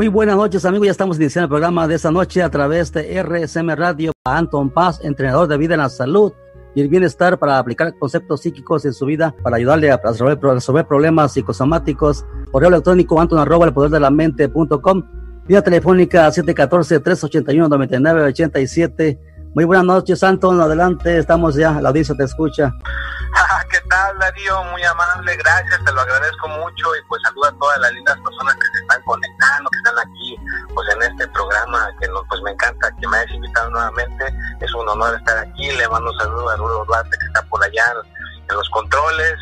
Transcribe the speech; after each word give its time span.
Muy 0.00 0.08
buenas 0.08 0.34
noches 0.34 0.64
amigos, 0.64 0.86
ya 0.86 0.92
estamos 0.92 1.18
iniciando 1.18 1.44
el 1.44 1.50
programa 1.50 1.86
de 1.86 1.96
esta 1.96 2.10
noche 2.10 2.42
a 2.42 2.48
través 2.48 2.90
de 2.90 3.22
RSM 3.22 3.68
Radio. 3.74 4.12
Anton 4.24 4.70
Paz, 4.70 4.98
entrenador 5.04 5.46
de 5.46 5.58
vida 5.58 5.74
en 5.74 5.80
la 5.80 5.90
salud 5.90 6.32
y 6.74 6.80
el 6.80 6.88
bienestar 6.88 7.38
para 7.38 7.58
aplicar 7.58 7.92
conceptos 7.98 8.40
psíquicos 8.40 8.86
en 8.86 8.94
su 8.94 9.04
vida, 9.04 9.34
para 9.42 9.58
ayudarle 9.58 9.90
a 9.90 9.98
resolver, 9.98 10.38
resolver 10.40 10.86
problemas 10.86 11.34
psicosomáticos. 11.34 12.24
Correo 12.50 12.70
electrónico 12.70 13.20
anton 13.20 13.40
arroba 13.40 13.66
el 13.66 13.74
poder 13.74 13.90
de 13.90 14.00
la 14.00 14.10
mente.com. 14.10 15.02
Vía 15.46 15.60
telefónica 15.60 16.30
714-381-9987. 16.30 19.18
Muy 19.52 19.64
buenas 19.64 19.84
noches, 19.84 20.22
Anton. 20.22 20.60
Adelante, 20.60 21.18
estamos 21.18 21.56
ya, 21.56 21.72
la 21.80 21.88
audiencia 21.88 22.14
te 22.14 22.22
escucha. 22.22 22.72
¿Qué 23.70 23.80
tal, 23.88 24.16
Darío? 24.20 24.62
Muy 24.64 24.82
amable, 24.84 25.36
gracias, 25.36 25.84
te 25.84 25.92
lo 25.92 26.00
agradezco 26.00 26.48
mucho 26.48 26.94
y 26.94 27.08
pues 27.08 27.20
saluda 27.22 27.48
a 27.48 27.58
todas 27.58 27.78
las 27.80 27.92
lindas 27.92 28.16
personas 28.18 28.54
que 28.54 28.66
se 28.72 28.82
están 28.82 29.02
conectando, 29.02 29.70
que 29.70 29.78
están 29.78 29.98
aquí 29.98 30.36
pues 30.72 30.88
en 30.94 31.02
este 31.02 31.26
programa 31.28 31.88
que 32.00 32.06
no, 32.08 32.24
pues 32.28 32.40
me 32.42 32.52
encanta 32.52 32.94
que 33.00 33.08
me 33.08 33.16
hayas 33.16 33.34
invitado 33.34 33.70
nuevamente. 33.70 34.34
Es 34.60 34.72
un 34.72 34.88
honor 34.88 35.16
estar 35.16 35.38
aquí. 35.38 35.70
Le 35.72 35.88
mando 35.88 36.12
un 36.12 36.18
saludo 36.18 36.48
a 36.48 36.56
Rudo 36.56 36.84
Duarte 36.84 37.18
que 37.18 37.26
está 37.26 37.42
por 37.42 37.62
allá 37.64 37.92
en 38.48 38.56
los 38.56 38.70
controles 38.70 39.34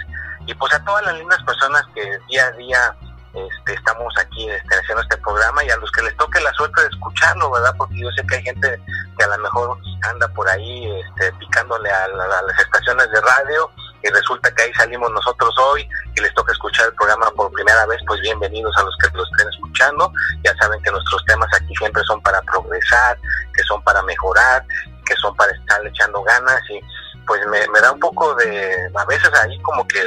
y 0.47 0.54
pues 0.54 0.72
a 0.72 0.82
todas 0.84 1.04
las 1.04 1.19
lindas 1.19 1.42
personas 1.42 1.82
que 1.94 2.19
día 2.28 2.47
a 2.47 2.52
día 2.52 2.97
este, 3.34 3.74
estamos 3.74 4.12
aquí 4.18 4.48
este, 4.48 4.74
haciendo 4.74 5.02
este 5.02 5.16
programa 5.18 5.62
y 5.64 5.70
a 5.70 5.76
los 5.76 5.90
que 5.92 6.02
les 6.02 6.16
toque 6.16 6.40
la 6.40 6.52
suerte 6.54 6.80
de 6.82 6.88
escucharlo, 6.88 7.50
¿verdad? 7.50 7.74
Porque 7.76 7.98
yo 7.98 8.10
sé 8.12 8.26
que 8.26 8.36
hay 8.36 8.42
gente 8.42 8.80
que 9.18 9.24
a 9.24 9.28
lo 9.28 9.38
mejor 9.38 9.78
anda 10.02 10.28
por 10.28 10.48
ahí 10.48 11.00
este, 11.00 11.32
picándole 11.34 11.90
a, 11.90 12.08
las 12.08 12.58
estaciones 12.58 13.10
de 13.10 13.20
radio 13.20 13.70
y 14.02 14.08
resulta 14.10 14.50
que 14.54 14.62
ahí 14.62 14.72
salimos 14.74 15.10
nosotros 15.10 15.54
hoy 15.58 15.88
y 16.16 16.20
les 16.20 16.32
toca 16.34 16.52
escuchar 16.52 16.86
el 16.86 16.94
programa 16.94 17.30
por 17.32 17.50
primera 17.52 17.84
vez, 17.86 18.00
pues 18.06 18.20
bienvenidos 18.20 18.74
a 18.76 18.82
los 18.82 18.96
que 18.98 19.16
lo 19.16 19.24
estén 19.24 19.48
escuchando. 19.48 20.12
Ya 20.44 20.54
saben 20.56 20.80
que 20.82 20.90
nuestros 20.90 21.24
temas 21.26 21.48
aquí 21.54 21.74
siempre 21.76 22.02
son 22.04 22.20
para 22.22 22.40
progresar, 22.42 23.18
que 23.54 23.62
son 23.64 23.82
para 23.82 24.02
mejorar, 24.02 24.64
que 25.04 25.14
son 25.16 25.34
para 25.36 25.52
estar 25.52 25.84
echando 25.86 26.22
ganas 26.22 26.60
y 26.70 26.80
pues 27.26 27.40
me 27.46 27.80
da 27.80 27.92
un 27.92 28.00
poco 28.00 28.34
de, 28.36 28.90
a 28.94 29.04
veces 29.04 29.30
ahí 29.34 29.60
como 29.60 29.86
que 29.86 30.00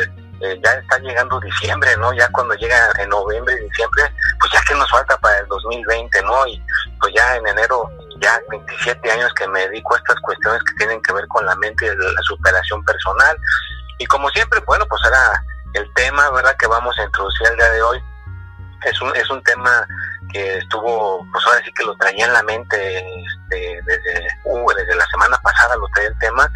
eh, 0.44 0.59
ya 0.64 0.72
está 0.73 1.00
llegando 1.00 1.39
diciembre, 1.39 1.95
¿no? 1.97 2.14
Ya 2.14 2.28
cuando 2.30 2.53
llega 2.56 2.78
en 3.00 3.09
noviembre 3.09 3.56
diciembre, 3.56 4.03
pues 4.39 4.52
ya 4.52 4.61
que 4.67 4.75
nos 4.75 4.89
falta 4.89 5.17
para 5.17 5.39
el 5.39 5.47
2020, 5.47 6.22
¿no? 6.23 6.47
Y 6.47 6.61
pues 7.00 7.14
ya 7.16 7.36
en 7.36 7.47
enero, 7.47 7.89
ya 8.20 8.39
27 8.50 9.12
años 9.12 9.34
que 9.34 9.47
me 9.47 9.67
dedico 9.67 9.95
a 9.95 9.97
estas 9.97 10.19
cuestiones 10.22 10.62
que 10.64 10.73
tienen 10.75 11.02
que 11.02 11.14
ver 11.14 11.28
con 11.28 11.45
la 11.45 11.56
mente 11.56 11.86
y 11.86 11.89
la 11.89 12.22
superación 12.23 12.84
personal. 12.84 13.38
Y 13.97 14.06
como 14.06 14.30
siempre, 14.30 14.59
bueno, 14.66 14.86
pues 14.88 15.02
ahora 15.06 15.44
el 15.73 15.94
tema, 15.94 16.30
¿verdad? 16.31 16.56
Que 16.58 16.67
vamos 16.67 16.97
a 17.00 17.03
introducir 17.03 17.47
el 17.47 17.58
día 17.58 17.69
de 17.72 17.81
hoy 17.81 18.03
es 18.86 19.02
un, 19.02 19.16
es 19.16 19.29
un 19.29 19.44
tema 19.44 19.88
que 20.31 20.58
estuvo, 20.58 21.25
pues 21.31 21.46
ahora 21.46 21.62
sí 21.64 21.72
que 21.74 21.84
lo 21.84 21.96
traía 21.96 22.25
en 22.25 22.34
la 22.34 22.44
mente 22.44 22.97
este, 22.97 23.81
desde, 23.86 24.28
uh, 24.46 24.72
desde 24.74 24.96
la 24.96 25.06
semana 25.08 25.38
pasada, 25.42 25.75
lo 25.75 25.88
traía 25.94 26.09
el 26.09 26.19
tema, 26.19 26.50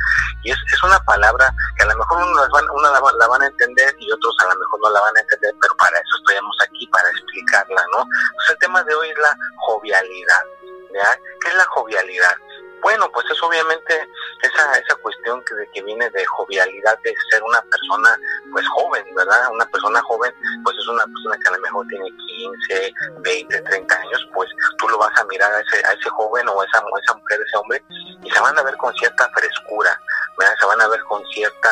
y 0.44 0.52
es, 0.52 0.58
es 0.74 0.84
una 0.84 1.00
palabra 1.04 1.54
que 1.78 1.84
a 1.84 1.88
lo 1.88 1.98
mejor 1.98 2.24
uno, 2.24 2.42
las 2.42 2.50
van, 2.50 2.70
una 2.70 2.92
la, 2.92 3.28
van 3.28 3.42
a 3.42 3.48
entender 3.48 3.96
y 4.00 4.12
otros 4.12 4.36
a 4.40 4.54
lo 4.54 4.60
mejor 4.60 4.80
no 4.84 4.90
la 4.92 5.02
van 5.02 5.18
a 5.18 5.22
entender, 5.22 5.54
pero 5.62 5.76
para 5.78 5.98
eso 5.98 6.18
estamos 6.28 6.58
aquí, 6.62 6.88
para 6.88 7.10
explicarla, 7.10 7.82
¿no? 7.92 8.06
Pues 8.36 8.50
el 8.50 8.58
tema 8.60 8.84
de 8.84 8.96
hoy 8.96 9.10
es 9.10 9.18
la 9.18 9.38
jovialidad, 9.58 10.44
¿ya? 10.94 11.20
¿Qué 11.42 11.50
es 11.50 11.56
la 11.56 11.66
jovialidad? 11.66 12.36
Bueno, 12.82 13.10
pues 13.12 13.26
es 13.32 13.42
obviamente 13.42 14.08
esa, 14.42 14.78
esa 14.78 14.96
cuestión 14.98 15.44
que, 15.46 15.56
de 15.56 15.68
que 15.72 15.82
viene 15.82 16.10
de 16.12 16.26
jovialidad, 16.26 16.98
de 17.04 17.14
ser 17.32 17.42
una 17.44 17.62
persona 17.62 18.20
pues 18.52 18.68
joven, 18.70 19.04
¿verdad? 19.16 19.52
Una 19.52 19.66
persona 19.66 20.02
joven, 20.04 20.34
pues 20.64 20.78
es 20.78 20.88
una 20.88 21.06
persona 21.06 21.38
que 21.42 21.50
a 21.50 21.52
lo 21.54 21.60
mejor 21.60 21.88
tiene 21.88 22.10
15, 22.68 22.94
20, 23.20 23.62
30 23.62 23.96
años, 23.96 24.30
pues 24.34 24.50
tú 24.78 24.88
lo 24.90 24.98
vas 24.98 25.18
a 25.18 25.26
mirar 25.26 25.52
a 25.52 25.60
ese, 25.60 25.86
a 25.86 25.92
ese 25.94 26.10
joven 26.10 26.48
o 26.48 26.64
esa, 26.64 26.84
esa 27.04 27.14
mujer, 27.16 27.40
ese 27.46 27.58
hombre, 27.58 27.84
y 28.24 28.30
se 28.30 28.40
van 28.40 28.58
a 28.58 28.64
ver 28.64 28.76
con 28.78 28.94
cierta 28.96 29.30
frescura, 29.34 30.00
Se 30.38 30.66
van 30.66 30.82
a 30.82 30.88
ver 30.88 31.02
con 31.04 31.26
cierta 31.28 31.70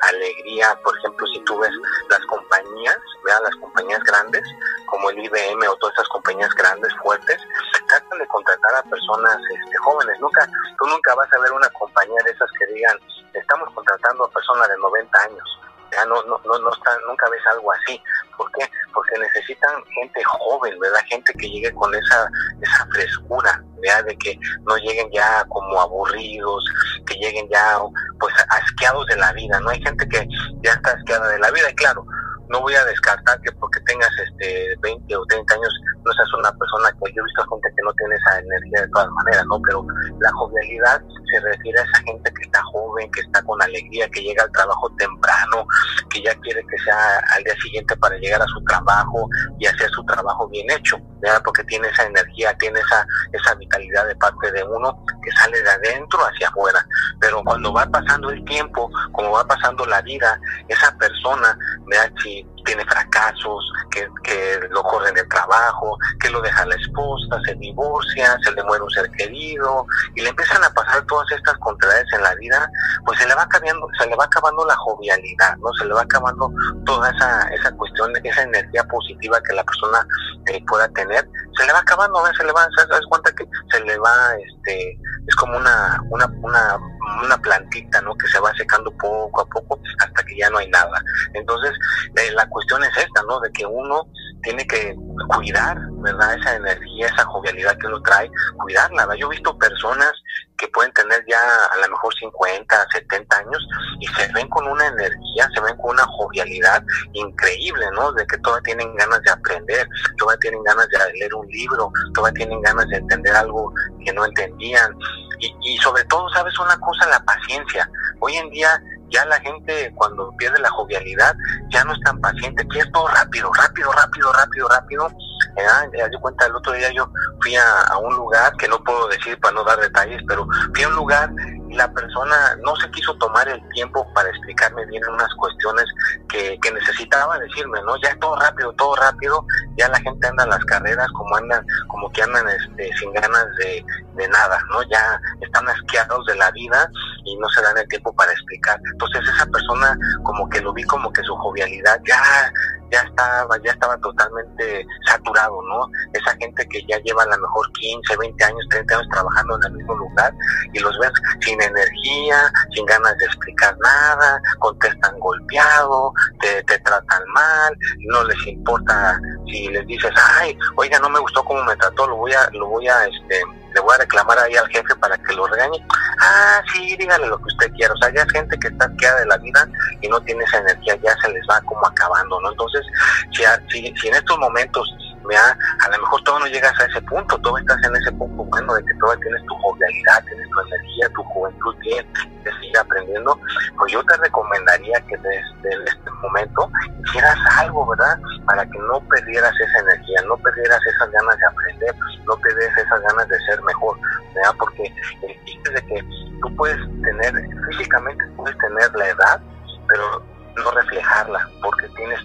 alegría, 0.00 0.78
por 0.82 0.96
ejemplo, 0.98 1.26
si 1.28 1.40
tú 1.44 1.58
ves 1.58 1.72
las 2.08 2.24
compañías, 2.26 2.96
¿verdad? 3.24 3.42
Las 3.44 3.56
compañías 3.56 4.02
grandes, 4.04 4.42
como 4.86 5.10
el 5.10 5.18
IBM 5.24 5.68
o 5.68 5.76
todas 5.76 5.94
esas 5.94 6.08
compañías 6.08 6.52
grandes, 6.54 6.92
fuertes, 7.02 7.40
tratan 7.88 8.18
de 8.18 8.26
contratar 8.26 8.74
a 8.74 8.82
personas 8.82 9.38
este, 9.50 9.76
jóvenes. 9.78 10.18
Nunca, 10.20 10.46
tú 10.78 10.86
nunca 10.86 11.14
vas 11.14 11.32
a 11.32 11.38
ver 11.38 11.52
una 11.52 11.68
compañía 11.70 12.20
de 12.24 12.32
esas 12.32 12.50
que 12.58 12.66
digan, 12.74 12.98
estamos 13.34 13.72
contratando 13.74 14.24
a 14.24 14.30
personas 14.30 14.68
de 14.68 14.78
90 14.78 15.18
años. 15.20 15.60
Ya 15.92 16.04
no, 16.06 16.22
no, 16.24 16.40
no, 16.44 16.58
no 16.58 16.72
está, 16.72 16.96
nunca 17.06 17.28
ves 17.30 17.40
algo 17.50 17.72
así. 17.72 18.00
¿Por 18.36 18.50
qué? 18.52 18.68
Porque 18.92 19.18
necesitan 19.18 19.84
gente 19.86 20.22
joven, 20.24 20.78
¿verdad? 20.78 21.00
Gente 21.08 21.32
que 21.34 21.48
llegue 21.48 21.72
con 21.74 21.94
esa, 21.94 22.30
esa 22.60 22.86
frescura, 22.86 23.62
¿verdad? 23.80 24.04
De 24.04 24.16
que 24.18 24.38
no 24.66 24.76
lleguen 24.78 25.10
ya 25.12 25.44
como 25.48 25.80
aburridos, 25.80 26.64
que 27.06 27.14
lleguen 27.14 27.48
ya 27.50 27.78
pues 28.18 28.34
asqueados 28.48 29.06
de 29.06 29.16
la 29.16 29.32
vida, 29.32 29.60
¿no? 29.60 29.70
Hay 29.70 29.82
gente 29.82 30.08
que 30.08 30.26
ya 30.62 30.72
está 30.72 30.92
asqueada 30.92 31.28
de 31.28 31.38
la 31.38 31.50
vida 31.50 31.70
y 31.70 31.74
claro, 31.74 32.04
no 32.50 32.60
voy 32.60 32.74
a 32.74 32.84
descartar 32.84 33.40
que 33.42 33.52
porque 33.52 33.80
tengas 33.80 34.10
este 34.26 34.74
20 34.82 35.16
o 35.16 35.24
30 35.26 35.54
años 35.54 35.80
no 36.04 36.12
seas 36.12 36.34
una 36.34 36.52
persona 36.52 36.90
que 36.92 37.12
yo 37.12 37.22
he 37.22 37.24
visto 37.24 37.48
gente 37.48 37.68
que 37.76 37.82
no 37.84 37.92
tiene 37.94 38.14
esa 38.16 38.38
energía 38.40 38.80
de 38.82 38.88
todas 38.88 39.08
maneras, 39.10 39.46
¿no? 39.46 39.60
Pero 39.62 39.86
la 40.20 40.32
jovialidad 40.32 41.00
se 41.30 41.40
refiere 41.40 41.78
a 41.78 41.84
esa 41.84 42.02
gente 42.02 42.32
que 42.34 42.49
está 42.50 42.62
joven, 42.64 43.10
que 43.12 43.20
está 43.20 43.42
con 43.42 43.62
alegría, 43.62 44.08
que 44.10 44.22
llega 44.22 44.42
al 44.42 44.52
trabajo 44.52 44.90
temprano, 44.98 45.66
que 46.10 46.22
ya 46.22 46.34
quiere 46.40 46.64
que 46.66 46.78
sea 46.82 47.20
al 47.36 47.44
día 47.44 47.54
siguiente 47.62 47.96
para 47.96 48.16
llegar 48.18 48.42
a 48.42 48.46
su 48.46 48.62
trabajo 48.64 49.28
y 49.58 49.66
hacer 49.66 49.88
su 49.90 50.04
trabajo 50.04 50.48
bien 50.48 50.68
hecho, 50.70 50.98
¿verdad? 51.20 51.40
Porque 51.44 51.64
tiene 51.64 51.88
esa 51.88 52.04
energía, 52.04 52.56
tiene 52.58 52.80
esa, 52.80 53.06
esa 53.32 53.54
vitalidad 53.54 54.06
de 54.06 54.16
parte 54.16 54.50
de 54.50 54.64
uno 54.64 55.04
que 55.22 55.30
sale 55.32 55.62
de 55.62 55.70
adentro 55.70 56.18
hacia 56.20 56.48
afuera. 56.48 56.84
Pero 57.20 57.42
cuando 57.44 57.72
va 57.72 57.86
pasando 57.86 58.30
el 58.30 58.44
tiempo, 58.44 58.90
como 59.12 59.30
va 59.30 59.46
pasando 59.46 59.86
la 59.86 60.02
vida, 60.02 60.40
esa 60.68 60.96
persona, 60.98 61.56
¿verdad? 61.86 62.12
Si 62.22 62.46
tiene 62.64 62.84
fracasos, 62.84 63.72
que, 63.90 64.08
que 64.22 64.60
lo 64.70 64.82
corren 64.82 65.14
del 65.14 65.28
trabajo, 65.28 65.96
que 66.20 66.30
lo 66.30 66.40
deja 66.40 66.66
la 66.66 66.74
esposa, 66.74 67.40
se 67.46 67.54
divorcia, 67.54 68.38
se 68.42 68.52
le 68.52 68.62
muere 68.64 68.84
un 68.84 68.90
ser 68.90 69.10
querido, 69.12 69.86
y 70.14 70.20
le 70.20 70.28
empiezan 70.28 70.62
a 70.62 70.70
pasar 70.70 71.04
todas 71.06 71.30
estas 71.32 71.56
contrariedades 71.58 72.12
en 72.12 72.22
la 72.22 72.34
vida, 72.40 72.70
pues 73.04 73.18
se 73.18 73.28
le 73.28 73.34
va 73.34 73.42
acabando, 73.42 73.86
se 73.98 74.06
le 74.06 74.16
va 74.16 74.24
acabando 74.24 74.64
la 74.66 74.76
jovialidad, 74.76 75.56
¿no? 75.58 75.72
Se 75.78 75.84
le 75.84 75.94
va 75.94 76.02
acabando 76.02 76.50
toda 76.84 77.10
esa, 77.10 77.48
esa 77.50 77.70
cuestión, 77.76 78.12
esa 78.24 78.42
energía 78.42 78.84
positiva 78.84 79.40
que 79.42 79.54
la 79.54 79.64
persona 79.64 80.06
eh, 80.46 80.62
pueda 80.66 80.88
tener, 80.88 81.28
se 81.56 81.66
le 81.66 81.72
va 81.72 81.80
acabando, 81.80 82.20
¿no? 82.20 82.34
se 82.34 82.44
le 82.44 82.52
va, 82.52 82.66
se 82.76 82.86
das 82.86 83.00
cuenta 83.08 83.32
que 83.32 83.44
se 83.70 83.80
le 83.84 83.98
va, 83.98 84.34
este, 84.36 84.98
es 85.26 85.34
como 85.36 85.56
una, 85.56 86.00
una, 86.10 86.26
una, 86.42 86.78
una 87.22 87.38
plantita, 87.38 88.00
¿no? 88.02 88.16
Que 88.16 88.26
se 88.28 88.40
va 88.40 88.52
secando 88.54 88.90
poco 88.92 89.42
a 89.42 89.46
poco 89.46 89.78
hasta 89.98 90.22
que 90.24 90.36
ya 90.36 90.50
no 90.50 90.58
hay 90.58 90.68
nada. 90.70 91.02
Entonces, 91.34 91.72
eh, 92.16 92.30
la 92.32 92.46
cuestión 92.48 92.82
es 92.84 92.96
esta, 92.96 93.22
¿no? 93.28 93.40
De 93.40 93.50
que 93.52 93.66
uno 93.66 94.06
tiene 94.42 94.66
que 94.66 94.94
cuidar, 95.28 95.78
¿verdad? 96.02 96.38
Esa 96.38 96.56
energía, 96.56 97.06
esa 97.06 97.24
jovialidad 97.24 97.76
que 97.78 97.86
uno 97.86 98.00
trae, 98.02 98.30
cuidarla, 98.56 99.06
¿verdad? 99.06 99.20
Yo 99.20 99.26
he 99.26 99.36
visto 99.36 99.56
personas 99.58 100.12
que 100.56 100.68
pueden 100.68 100.92
tener 100.92 101.24
ya 101.26 101.38
a 101.72 101.76
lo 101.78 101.90
mejor 101.90 102.14
50, 102.14 102.86
70 102.92 103.36
años 103.36 103.68
y 104.00 104.06
se 104.08 104.30
ven 104.32 104.48
con 104.48 104.66
una 104.66 104.86
energía, 104.86 105.48
se 105.54 105.60
ven 105.60 105.76
con 105.78 105.92
una 105.92 106.04
jovialidad 106.04 106.84
increíble, 107.12 107.86
¿no? 107.94 108.12
De 108.12 108.26
que 108.26 108.38
todavía 108.38 108.62
tienen 108.64 108.94
ganas 108.96 109.22
de 109.22 109.30
aprender, 109.30 109.88
todavía 110.18 110.40
tienen 110.40 110.62
ganas 110.64 110.88
de 110.88 110.98
leer 111.14 111.34
un 111.34 111.46
libro, 111.48 111.90
todavía 112.14 112.34
tienen 112.34 112.60
ganas 112.60 112.86
de 112.88 112.96
entender 112.96 113.34
algo 113.34 113.72
que 114.04 114.12
no 114.12 114.24
entendían. 114.24 114.94
Y, 115.38 115.54
y 115.62 115.78
sobre 115.78 116.04
todo, 116.04 116.28
¿sabes 116.30 116.58
una 116.58 116.78
cosa? 116.78 117.08
La 117.08 117.24
paciencia. 117.24 117.90
Hoy 118.20 118.36
en 118.36 118.50
día 118.50 118.82
ya 119.10 119.24
la 119.26 119.40
gente 119.40 119.92
cuando 119.94 120.32
pierde 120.36 120.58
la 120.60 120.70
jovialidad 120.70 121.34
ya 121.68 121.84
no 121.84 121.92
es 121.92 122.00
tan 122.00 122.20
paciente, 122.20 122.66
quiere 122.68 122.90
todo 122.90 123.08
rápido, 123.08 123.50
rápido, 123.52 123.92
rápido, 123.92 124.32
rápido, 124.32 124.68
rápido. 124.68 125.08
Ya 125.56 126.08
dio 126.08 126.20
cuenta 126.20 126.46
el 126.46 126.56
otro 126.56 126.72
día 126.72 126.90
yo 126.92 127.10
fui 127.40 127.54
a, 127.56 127.98
un 127.98 128.14
lugar 128.16 128.52
que 128.56 128.68
no 128.68 128.82
puedo 128.82 129.08
decir 129.08 129.38
para 129.40 129.54
no 129.54 129.64
dar 129.64 129.78
detalles, 129.78 130.22
pero 130.26 130.46
fui 130.74 130.84
a 130.84 130.88
un 130.88 130.94
lugar 130.94 131.30
y 131.68 131.74
la 131.74 131.92
persona 131.92 132.56
no 132.64 132.74
se 132.76 132.90
quiso 132.90 133.14
tomar 133.16 133.48
el 133.48 133.60
tiempo 133.70 134.06
para 134.14 134.28
explicarme 134.28 134.84
bien 134.86 135.02
unas 135.08 135.32
cuestiones 135.34 135.84
que, 136.28 136.58
que 136.60 136.72
necesitaba 136.72 137.38
decirme, 137.38 137.80
¿no? 137.82 137.96
Ya 138.02 138.16
todo 138.18 138.36
rápido, 138.36 138.72
todo 138.72 138.96
rápido, 138.96 139.44
ya 139.76 139.88
la 139.88 139.98
gente 140.00 140.26
anda 140.26 140.44
en 140.44 140.50
las 140.50 140.64
carreras 140.64 141.06
como 141.16 141.36
andan, 141.36 141.64
como 141.88 142.10
que 142.12 142.22
andan 142.22 142.48
este, 142.48 142.90
sin 142.98 143.12
ganas 143.12 143.46
de, 143.58 143.84
de 144.14 144.28
nada, 144.28 144.58
¿no? 144.70 144.82
Ya 144.84 145.20
están 145.40 145.68
asqueados 145.68 146.26
de 146.26 146.34
la 146.36 146.50
vida 146.52 146.90
y 147.24 147.36
no 147.36 147.48
se 147.50 147.62
dan 147.62 147.78
el 147.78 147.88
tiempo 147.88 148.12
para 148.14 148.32
explicar. 148.32 148.80
Entonces 148.92 149.22
esa 149.34 149.46
persona 149.46 149.96
como 150.24 150.48
que 150.48 150.60
lo 150.60 150.72
vi 150.72 150.84
como 150.84 151.12
que 151.12 151.22
su 151.22 151.36
jovialidad 151.36 152.00
ya 152.06 152.52
ya 152.90 153.00
estaba, 153.02 153.56
ya 153.62 153.72
estaba 153.72 153.96
totalmente 153.98 154.86
saturado, 155.06 155.60
¿no? 155.68 155.88
Esa 156.12 156.36
gente 156.36 156.66
que 156.68 156.84
ya 156.86 156.98
lleva 156.98 157.22
a 157.22 157.26
lo 157.26 157.38
mejor 157.38 157.70
15, 157.72 158.16
20 158.16 158.44
años, 158.44 158.66
30 158.70 158.94
años 158.94 159.08
trabajando 159.12 159.56
en 159.56 159.64
el 159.64 159.72
mismo 159.72 159.94
lugar 159.94 160.32
y 160.72 160.78
los 160.80 160.98
ves 160.98 161.12
sin 161.40 161.60
energía, 161.62 162.50
sin 162.74 162.84
ganas 162.86 163.16
de 163.18 163.26
explicar 163.26 163.76
nada, 163.78 164.40
contestan 164.58 165.18
golpeado, 165.18 166.12
te, 166.40 166.62
te 166.64 166.78
tratan 166.80 167.22
mal, 167.34 167.76
no 168.08 168.24
les 168.24 168.46
importa 168.46 169.20
si 169.46 169.68
les 169.68 169.86
dices, 169.86 170.12
ay, 170.38 170.56
oiga, 170.76 170.98
no 170.98 171.08
me 171.08 171.20
gustó 171.20 171.44
cómo 171.44 171.62
me 171.64 171.76
trató, 171.76 172.06
lo 172.06 172.16
voy 172.16 172.32
a, 172.32 172.48
lo 172.52 172.68
voy 172.68 172.88
a, 172.88 173.06
este, 173.06 173.42
le 173.74 173.80
voy 173.80 173.94
a 173.94 173.98
reclamar 173.98 174.38
ahí 174.38 174.56
al 174.56 174.68
jefe 174.68 174.94
para 174.96 175.16
que 175.18 175.32
lo 175.32 175.46
regañe. 175.46 175.84
Ah, 176.20 176.62
sí, 176.72 176.96
dígale 176.96 177.26
lo 177.26 177.38
que 177.38 177.44
usted 177.44 177.72
quiera. 177.72 177.94
O 177.94 177.96
sea, 177.98 178.12
ya 178.12 178.26
gente 178.32 178.58
que 178.58 178.68
está 178.68 178.90
queda 178.98 179.16
de 179.16 179.26
la 179.26 179.36
vida 179.38 179.68
y 180.00 180.08
no 180.08 180.20
tiene 180.20 180.44
esa 180.44 180.58
energía, 180.58 180.96
ya 181.02 181.16
se 181.22 181.28
les 181.30 181.42
va 181.48 181.60
como 181.62 181.86
acabando, 181.86 182.40
¿no? 182.40 182.50
Entonces, 182.50 182.84
si, 183.32 183.44
si, 183.70 183.94
si 183.96 184.08
en 184.08 184.14
estos 184.14 184.38
momentos 184.38 184.88
a 185.28 185.90
lo 185.90 185.98
mejor 185.98 186.22
todavía 186.22 186.46
no 186.46 186.52
llegas 186.52 186.80
a 186.80 186.84
ese 186.86 187.00
punto, 187.02 187.38
todavía 187.38 187.66
estás 187.68 187.90
en 187.90 187.96
ese 187.96 188.12
punto 188.12 188.44
bueno 188.44 188.74
de 188.74 188.84
que 188.84 188.94
todavía 188.94 189.22
tienes 189.22 189.44
tu 189.46 189.54
jovialidad, 189.54 190.24
tienes 190.24 190.48
tu 190.50 190.60
energía, 190.60 191.08
tu 191.14 191.22
juventud 191.24 191.76
bien, 191.78 192.06
te 192.44 192.50
sigue 192.60 192.78
aprendiendo, 192.78 193.38
pues 193.76 193.92
yo 193.92 194.02
te 194.04 194.16
recomendaría 194.16 195.00
que 195.02 195.16
desde 195.16 195.84
este 195.84 196.10
momento 196.22 196.70
hicieras 197.04 197.38
algo, 197.58 197.86
¿verdad? 197.86 198.18
Para 198.46 198.64
que 198.66 198.78
no 198.78 199.00
perdieras 199.08 199.52
esa 199.60 199.78
energía, 199.80 200.22
no 200.26 200.36
perdieras 200.38 200.80
esas 200.86 201.10
ganas 201.10 201.36
de 201.36 201.46
aprender, 201.46 201.94
no 202.26 202.36
perdieras 202.36 202.78
esas 202.78 203.00
ganas 203.00 203.28
de 203.28 203.38
ser 203.40 203.62
mejor, 203.62 203.98
¿verdad? 204.34 204.54
Porque 204.58 204.92
el 205.22 205.44
chiste 205.44 205.70
de 205.70 205.82
que 205.86 206.04
tú 206.42 206.56
puedes 206.56 206.78
tener, 207.02 207.34
físicamente 207.68 208.24
puedes 208.36 208.56
tener 208.58 208.94
la 208.94 209.08
edad, 209.08 209.40
pero 209.88 210.24
no 210.56 210.70
reflejarla, 210.72 211.48
porque 211.62 211.88
tienes 211.88 212.20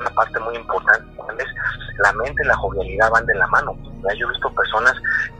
una 0.00 0.10
parte 0.10 0.38
muy 0.40 0.56
importante, 0.56 1.11
la 2.02 2.12
mente 2.12 2.42
y 2.42 2.46
la 2.46 2.56
jovialidad 2.56 3.10
van 3.10 3.26
de 3.26 3.34
la 3.34 3.46
mano. 3.48 3.76
Yo 4.18 4.26
he 4.26 4.30
visto 4.30 4.52
personas 4.54 4.94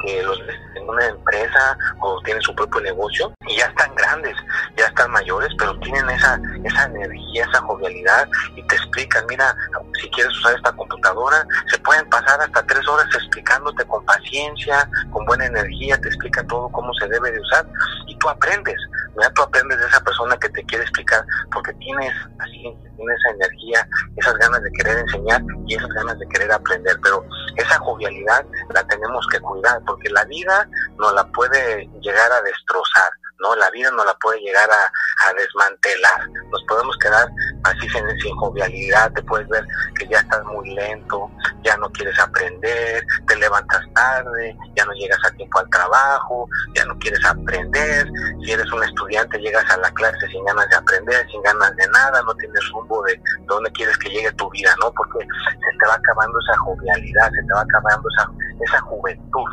que 0.05 0.23
los 0.23 0.38
en 0.82 0.88
una 0.88 1.06
empresa 1.06 1.76
o 2.00 2.20
tienen 2.23 2.43
su 2.43 2.55
propio 2.55 2.81
negocio 2.81 3.32
y 3.46 3.56
ya 3.56 3.67
están 3.67 3.94
grandes, 3.94 4.37
ya 4.76 4.87
están 4.87 5.11
mayores, 5.11 5.50
pero 5.58 5.79
tienen 5.81 6.08
esa, 6.11 6.40
esa 6.64 6.84
energía, 6.84 7.44
esa 7.44 7.61
jovialidad 7.62 8.29
y 8.56 8.62
te 8.67 8.76
explican, 8.76 9.25
mira, 9.29 9.55
si 10.00 10.08
quieres 10.11 10.37
usar 10.38 10.56
esta 10.56 10.73
computadora, 10.73 11.46
se 11.70 11.79
pueden 11.79 12.08
pasar 12.11 12.40
hasta 12.40 12.67
tres 12.67 12.87
horas 12.88 13.06
explicándote 13.14 13.84
con 13.87 14.05
paciencia, 14.05 14.88
con 15.11 15.25
buena 15.26 15.46
energía, 15.46 16.00
te 16.00 16.08
explica 16.08 16.44
todo 16.46 16.69
cómo 16.70 16.93
se 16.94 17.08
debe 17.08 17.31
de 17.31 17.40
usar 17.40 17.67
y 18.06 18.17
tú 18.19 18.28
aprendes, 18.28 18.76
ya 19.20 19.31
tú 19.31 19.43
aprendes 19.43 19.78
de 19.78 19.87
esa 19.87 20.00
persona 20.00 20.37
que 20.37 20.49
te 20.49 20.64
quiere 20.64 20.85
explicar 20.85 21.25
porque 21.52 21.73
tienes 21.75 22.12
así, 22.38 22.62
tienes 22.96 23.19
esa 23.19 23.35
energía, 23.35 23.88
esas 24.17 24.35
ganas 24.35 24.62
de 24.62 24.73
querer 24.73 24.99
enseñar 24.99 25.43
y 25.67 25.75
esas 25.75 25.88
ganas 25.90 26.19
de 26.19 26.28
querer 26.28 26.52
aprender, 26.52 26.96
pero 27.02 27.25
esa 27.56 27.78
jovialidad 27.78 28.44
la 28.75 28.85
tenemos 28.87 29.26
que 29.28 29.40
cuidar 29.40 29.81
porque 29.87 30.08
la 30.11 30.25
vida 30.25 30.69
no 30.99 31.13
la 31.13 31.25
puede 31.33 31.89
llegar 32.01 32.33
a 32.33 32.43
destrozar 32.43 33.11
¿no? 33.43 33.55
La 33.56 33.71
vida 33.71 33.91
no 33.91 34.05
la 34.05 34.15
puede 34.15 34.41
llegar 34.41 34.69
a, 34.71 34.93
desmantelar. 35.37 36.29
Nos 36.50 36.62
podemos 36.65 36.97
quedar 36.99 37.29
así 37.65 37.89
sin, 37.89 38.09
sin, 38.21 38.35
jovialidad, 38.37 39.12
te 39.12 39.23
puedes 39.23 39.49
ver 39.49 39.65
que 39.97 40.06
ya 40.09 40.19
estás 40.19 40.44
muy 40.44 40.75
lento, 40.75 41.31
ya 41.62 41.77
no 41.77 41.91
quieres 41.93 42.19
aprender, 42.19 43.05
te 43.27 43.37
levantas 43.37 43.83
tarde, 43.94 44.56
ya 44.77 44.85
no 44.85 44.93
llegas 44.93 45.19
a 45.25 45.31
tiempo 45.33 45.59
al 45.59 45.71
trabajo, 45.71 46.49
ya 46.75 46.85
no 46.85 46.99
quieres 46.99 47.25
aprender. 47.25 48.09
Si 48.44 48.53
eres 48.53 48.71
un 48.73 48.83
estudiante, 48.83 49.39
llegas 49.39 49.69
a 49.71 49.77
la 49.79 49.91
clase 49.93 50.27
sin 50.29 50.45
ganas 50.45 50.69
de 50.69 50.77
aprender, 50.77 51.27
sin 51.31 51.43
ganas 51.43 51.75
de 51.77 51.87
nada, 51.88 52.23
no 52.23 52.35
tienes 52.35 52.69
rumbo 52.71 53.03
de 53.05 53.21
dónde 53.47 53.71
quieres 53.73 53.97
que 53.99 54.11
llegue 54.11 54.33
tu 54.33 54.50
vida, 54.50 54.75
¿no? 54.81 54.93
Porque 54.93 55.21
se 55.21 55.79
te 55.79 55.87
va 55.87 55.95
acabando 55.95 56.38
esa 56.41 56.59
jovialidad, 56.59 57.31
se 57.31 57.43
te 57.43 57.55
va 57.55 57.61
acabando 57.62 58.09
esa, 58.17 58.31
esa 58.65 58.81
juventud. 58.83 59.45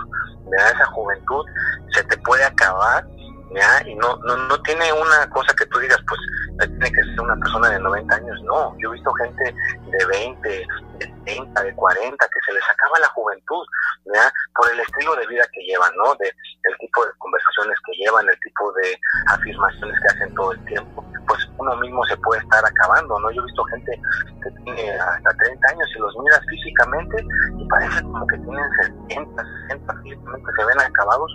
Esa 0.52 0.86
juventud 0.88 1.46
se 1.94 2.04
te 2.06 2.18
puede 2.18 2.44
acabar 2.44 3.06
¿ya? 3.54 3.88
Y 3.88 3.96
no, 3.96 4.18
no, 4.18 4.36
no 4.36 4.62
tiene 4.62 4.92
una 4.94 5.30
cosa 5.30 5.54
que 5.56 5.66
tú 5.68 5.80
digas, 5.80 6.00
pues 6.08 6.20
tiene 6.68 6.92
que 6.92 7.04
ser 7.04 7.22
una 7.22 7.36
persona 7.38 7.70
de 7.70 7.80
90 7.80 8.16
años, 8.16 8.42
no. 8.44 8.76
Yo 8.80 8.90
he 8.90 8.94
visto 8.94 9.14
gente 9.14 9.44
de 9.44 10.06
20, 10.06 10.50
de 10.50 11.14
30, 11.26 11.64
de 11.64 11.76
40, 11.76 12.28
que 12.28 12.40
se 12.46 12.54
les 12.54 12.64
acaba 12.70 13.00
la 13.00 13.08
juventud, 13.10 13.66
¿ya? 14.14 14.32
Por 14.56 14.72
el 14.72 14.80
estilo 14.80 15.16
de 15.16 15.28
vida 15.28 15.46
que 15.54 15.62
llevan, 15.62 15.92
¿no? 15.98 16.16
De, 16.16 16.28
el 16.28 16.78
tipo 16.80 17.06
de 17.06 17.12
conversaciones 17.18 17.78
que 17.86 17.98
llevan, 17.98 18.28
el 18.28 18.40
tipo 18.40 18.72
de 18.74 19.00
afirmaciones 19.28 19.98
que 20.02 20.08
hacen 20.16 20.36
todo 20.36 20.52
el 20.52 20.66
tiempo, 20.66 21.06
pues 21.30 21.48
uno 21.60 21.76
mismo 21.78 22.04
se 22.06 22.18
puede 22.18 22.42
estar 22.42 22.66
acabando, 22.66 23.18
¿no? 23.20 23.32
Yo 23.32 23.42
he 23.42 23.46
visto 23.46 23.64
gente 23.66 24.02
que 24.44 24.52
tiene 24.64 24.92
hasta 24.94 25.30
30 25.30 25.70
años 25.70 25.88
y 25.96 26.00
los 26.00 26.18
miras 26.18 26.42
físicamente 26.50 27.26
y 27.58 27.66
parece 27.68 28.02
como 28.02 28.26
que 28.28 28.38
tienen 28.40 28.66
70, 29.08 29.44
60, 29.68 30.02
físicamente 30.02 30.52
se 30.58 30.66
ven 30.66 30.80
acabados, 30.82 31.32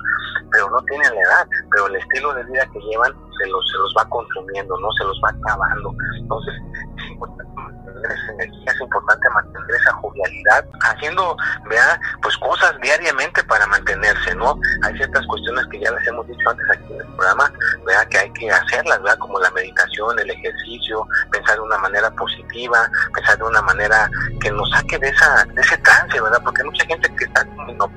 pero 0.50 0.68
no 0.68 0.82
tienen 0.82 1.14
la 1.14 1.20
edad, 1.20 1.48
pero 1.70 1.86
el 1.86 1.96
estilo 1.96 2.34
de 2.34 2.44
vida 2.44 2.66
que 2.72 2.80
llevan 2.80 3.12
se 3.38 3.46
los, 3.48 3.70
se 3.70 3.78
los 3.78 3.94
va 3.96 4.08
consumiendo, 4.08 4.78
¿no? 4.80 4.90
Se 4.98 5.04
los 5.04 5.20
va 5.24 5.30
acabando. 5.30 5.94
Entonces, 6.18 6.54
es 6.98 7.10
importante 7.12 7.53
mantener 8.08 8.40
energía, 8.40 8.72
es 8.72 8.80
importante 8.80 9.28
mantener 9.30 9.70
esa 9.80 9.92
jovialidad, 9.94 10.64
haciendo, 10.80 11.36
vea, 11.68 12.00
pues 12.22 12.36
cosas 12.38 12.74
diariamente 12.82 13.42
para 13.44 13.66
mantenerse, 13.66 14.34
¿no? 14.34 14.58
Hay 14.82 14.94
ciertas 14.96 15.26
cuestiones 15.26 15.66
que 15.70 15.80
ya 15.80 15.90
les 15.90 16.06
hemos 16.08 16.26
dicho 16.26 16.50
antes 16.50 16.66
aquí 16.70 16.92
en 16.92 17.00
el 17.00 17.06
programa, 17.14 17.52
vea, 17.86 18.04
que 18.06 18.18
hay 18.18 18.32
que 18.32 18.50
hacerlas, 18.50 19.02
¿verdad? 19.02 19.18
Como 19.18 19.38
la 19.40 19.50
meditación, 19.50 20.18
el 20.18 20.30
ejercicio, 20.30 21.06
pensar 21.30 21.56
de 21.56 21.62
una 21.62 21.78
manera 21.78 22.10
positiva, 22.12 22.90
pensar 23.14 23.38
de 23.38 23.44
una 23.44 23.62
manera 23.62 24.10
que 24.40 24.50
nos 24.50 24.70
saque 24.70 24.98
de 24.98 25.08
esa 25.08 25.44
de 25.44 25.60
ese 25.60 25.76
trance, 25.78 26.20
¿verdad? 26.20 26.40
Porque 26.42 26.62
hay 26.62 26.68
mucha 26.68 26.86
gente 26.86 27.14
que 27.16 27.24
está 27.24 27.44
como 27.44 27.90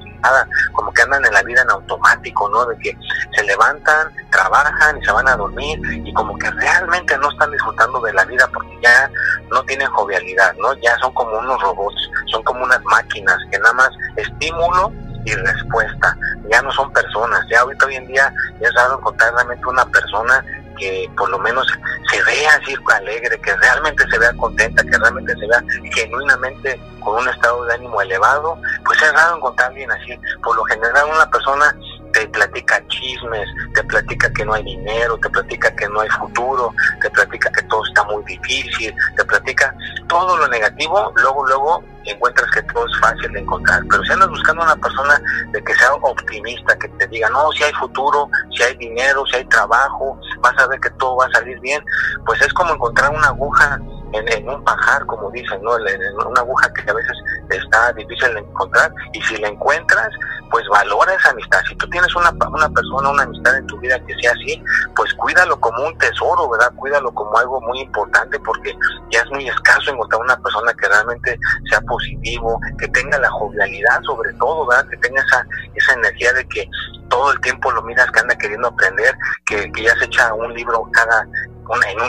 como 0.73 0.93
que 0.93 1.01
andan 1.01 1.25
en 1.25 1.33
la 1.33 1.43
vida 1.43 1.61
en 1.61 1.69
automático, 1.69 2.49
¿no? 2.49 2.65
De 2.65 2.77
que 2.79 2.97
se 3.35 3.43
levantan, 3.43 4.11
trabajan 4.31 4.97
y 4.97 5.05
se 5.05 5.11
van 5.11 5.27
a 5.27 5.35
dormir 5.35 5.79
y 6.05 6.13
como 6.13 6.37
que 6.37 6.49
realmente 6.51 7.17
no 7.17 7.29
están 7.29 7.51
disfrutando 7.51 7.99
de 8.01 8.13
la 8.13 8.25
vida 8.25 8.49
porque 8.53 8.77
ya 8.81 9.09
no 9.51 9.63
tienen 9.63 9.87
jovialidad, 9.97 10.53
¿no? 10.59 10.73
Ya 10.75 10.95
son 10.99 11.11
como 11.13 11.37
unos 11.37 11.59
robots, 11.61 12.09
son 12.31 12.43
como 12.43 12.63
unas 12.63 12.83
máquinas 12.85 13.37
que 13.51 13.57
nada 13.59 13.73
más 13.73 13.89
estímulo 14.15 14.93
y 15.25 15.33
respuesta, 15.33 16.15
ya 16.49 16.61
no 16.61 16.71
son 16.71 16.91
personas, 16.93 17.41
ya 17.49 17.61
ahorita 17.61 17.85
hoy 17.85 17.95
en 17.95 18.07
día 18.07 18.33
ya 18.61 18.69
dado 18.75 18.99
encontrar 18.99 19.33
realmente 19.33 19.67
una 19.67 19.85
persona 19.87 20.45
que 20.77 21.09
por 21.17 21.29
lo 21.29 21.39
menos 21.39 21.67
se 22.11 22.23
vea 22.23 22.51
así 22.53 22.75
alegre, 22.95 23.39
que 23.41 23.55
realmente 23.57 24.05
se 24.09 24.17
vea 24.19 24.31
contenta, 24.33 24.83
que 24.83 24.97
realmente 24.97 25.33
se 25.33 25.47
vea 25.47 25.63
genuinamente 25.93 26.79
con 26.99 27.15
un 27.15 27.29
estado 27.29 27.65
de 27.65 27.73
ánimo 27.73 28.01
elevado, 28.01 28.57
pues 28.85 29.01
es 29.01 29.11
raro 29.13 29.37
encontrar 29.37 29.69
alguien 29.69 29.91
así. 29.91 30.19
Por 30.43 30.55
lo 30.55 30.63
general 30.65 31.09
una 31.13 31.29
persona 31.29 31.75
te 32.17 32.27
platica 32.29 32.83
chismes, 32.87 33.47
te 33.75 33.83
platica 33.83 34.31
que 34.33 34.43
no 34.43 34.55
hay 34.55 34.63
dinero, 34.63 35.19
te 35.19 35.29
platica 35.29 35.69
que 35.75 35.87
no 35.87 35.99
hay 35.99 36.09
futuro, 36.09 36.73
te 36.99 37.11
platica 37.11 37.51
que 37.51 37.61
todo 37.63 37.85
está 37.85 38.03
muy 38.05 38.23
difícil, 38.23 38.91
te 39.15 39.23
platica 39.23 39.75
todo 40.07 40.35
lo 40.35 40.47
negativo, 40.47 41.13
luego, 41.15 41.45
luego 41.45 41.83
encuentras 42.05 42.49
que 42.51 42.63
todo 42.63 42.87
es 42.87 42.99
fácil 43.01 43.31
de 43.33 43.41
encontrar. 43.41 43.83
Pero 43.89 44.03
si 44.03 44.13
andas 44.13 44.29
buscando 44.29 44.63
una 44.63 44.75
persona 44.77 45.21
de 45.51 45.63
que 45.63 45.75
sea 45.75 45.93
optimista, 45.93 46.75
que 46.79 46.87
te 46.87 47.07
diga, 47.07 47.29
no, 47.29 47.51
si 47.51 47.63
hay 47.63 47.73
futuro, 47.73 48.27
si 48.55 48.63
hay 48.63 48.75
dinero, 48.77 49.23
si 49.27 49.35
hay 49.35 49.45
trabajo, 49.45 50.19
vas 50.39 50.57
a 50.57 50.67
ver 50.67 50.79
que 50.79 50.89
todo 50.91 51.17
va 51.17 51.25
a 51.25 51.31
salir 51.31 51.59
bien, 51.59 51.83
pues 52.25 52.41
es 52.41 52.51
como 52.53 52.73
encontrar 52.73 53.11
una 53.11 53.27
aguja 53.27 53.79
en, 54.13 54.49
un 54.49 54.63
pajar, 54.63 55.05
como 55.05 55.29
dicen, 55.31 55.61
¿no? 55.61 55.77
En 55.77 56.15
una 56.25 56.41
aguja 56.41 56.71
que 56.73 56.89
a 56.89 56.93
veces 56.93 57.17
está 57.55 57.93
difícil 57.93 58.33
de 58.33 58.39
encontrar 58.39 58.91
y 59.13 59.21
si 59.23 59.37
la 59.37 59.47
encuentras, 59.49 60.09
pues 60.49 60.65
valora 60.69 61.13
esa 61.13 61.29
amistad. 61.29 61.59
Si 61.67 61.75
tú 61.75 61.89
tienes 61.89 62.13
una, 62.15 62.31
una 62.31 62.69
persona, 62.69 63.09
una 63.09 63.23
amistad 63.23 63.57
en 63.57 63.67
tu 63.67 63.77
vida 63.79 63.99
que 64.05 64.15
sea 64.21 64.31
así, 64.31 64.63
pues 64.95 65.13
cuídalo 65.15 65.59
como 65.59 65.85
un 65.85 65.97
tesoro, 65.97 66.49
¿verdad? 66.49 66.71
Cuídalo 66.75 67.11
como 67.13 67.37
algo 67.37 67.61
muy 67.61 67.81
importante 67.81 68.39
porque 68.39 68.75
ya 69.11 69.21
es 69.21 69.31
muy 69.31 69.47
escaso 69.47 69.91
encontrar 69.91 70.21
una 70.21 70.37
persona 70.37 70.73
que 70.73 70.87
realmente 70.87 71.39
sea 71.69 71.81
positivo, 71.81 72.59
que 72.77 72.87
tenga 72.89 73.17
la 73.19 73.29
jovialidad 73.29 74.01
sobre 74.03 74.33
todo, 74.33 74.65
¿verdad? 74.67 74.87
Que 74.89 74.97
tenga 74.97 75.21
esa, 75.21 75.45
esa 75.75 75.93
energía 75.93 76.33
de 76.33 76.47
que 76.47 76.69
todo 77.09 77.31
el 77.31 77.39
tiempo 77.41 77.71
lo 77.71 77.81
miras 77.83 78.09
que 78.11 78.19
anda 78.19 78.37
queriendo 78.37 78.67
aprender, 78.67 79.15
que, 79.45 79.71
que 79.71 79.83
ya 79.83 79.95
se 79.97 80.05
echa 80.05 80.33
un 80.33 80.53
libro 80.53 80.89
cada, 80.91 81.27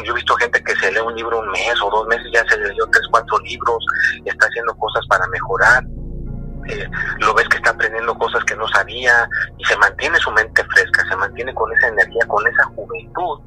yo 0.05 0.13
he 0.13 0.15
visto 0.15 0.35
gente 0.37 0.63
que 0.63 0.75
se 0.77 0.93
lee 0.93 1.01
un 1.01 1.15
libro 1.15 1.41
un 1.41 1.51
mes 1.51 1.75
o 1.83 1.91
dos 1.91 2.07
meses, 2.07 2.27
ya 2.33 2.45
se 2.49 2.57
leyó 2.59 2.87
tres, 2.93 3.03
cuatro 3.11 3.39
libros, 3.41 3.85
está 4.25 4.47
haciendo 4.47 4.75
cosas 4.77 5.07
para 5.09 5.27
mejorar. 5.29 5.85
Lo 7.21 7.35
ves 7.35 7.49
que 7.49 7.57
está 7.57 7.71
aprendiendo 7.71 8.17
cosas 8.19 8.45
que 8.45 8.57
no 8.57 8.67
sabía 8.69 9.29
y 9.57 9.65
se 9.65 9.77
mantiene 9.77 10.19
su 10.19 10.31
mente 10.33 10.65
fresca, 10.65 11.05
se 11.09 11.17
mantiene 11.17 11.55
con 11.55 11.73
esa 11.73 11.89
energía, 11.89 12.27
con 12.27 12.47
esa 12.47 12.65
juventud. 12.65 13.41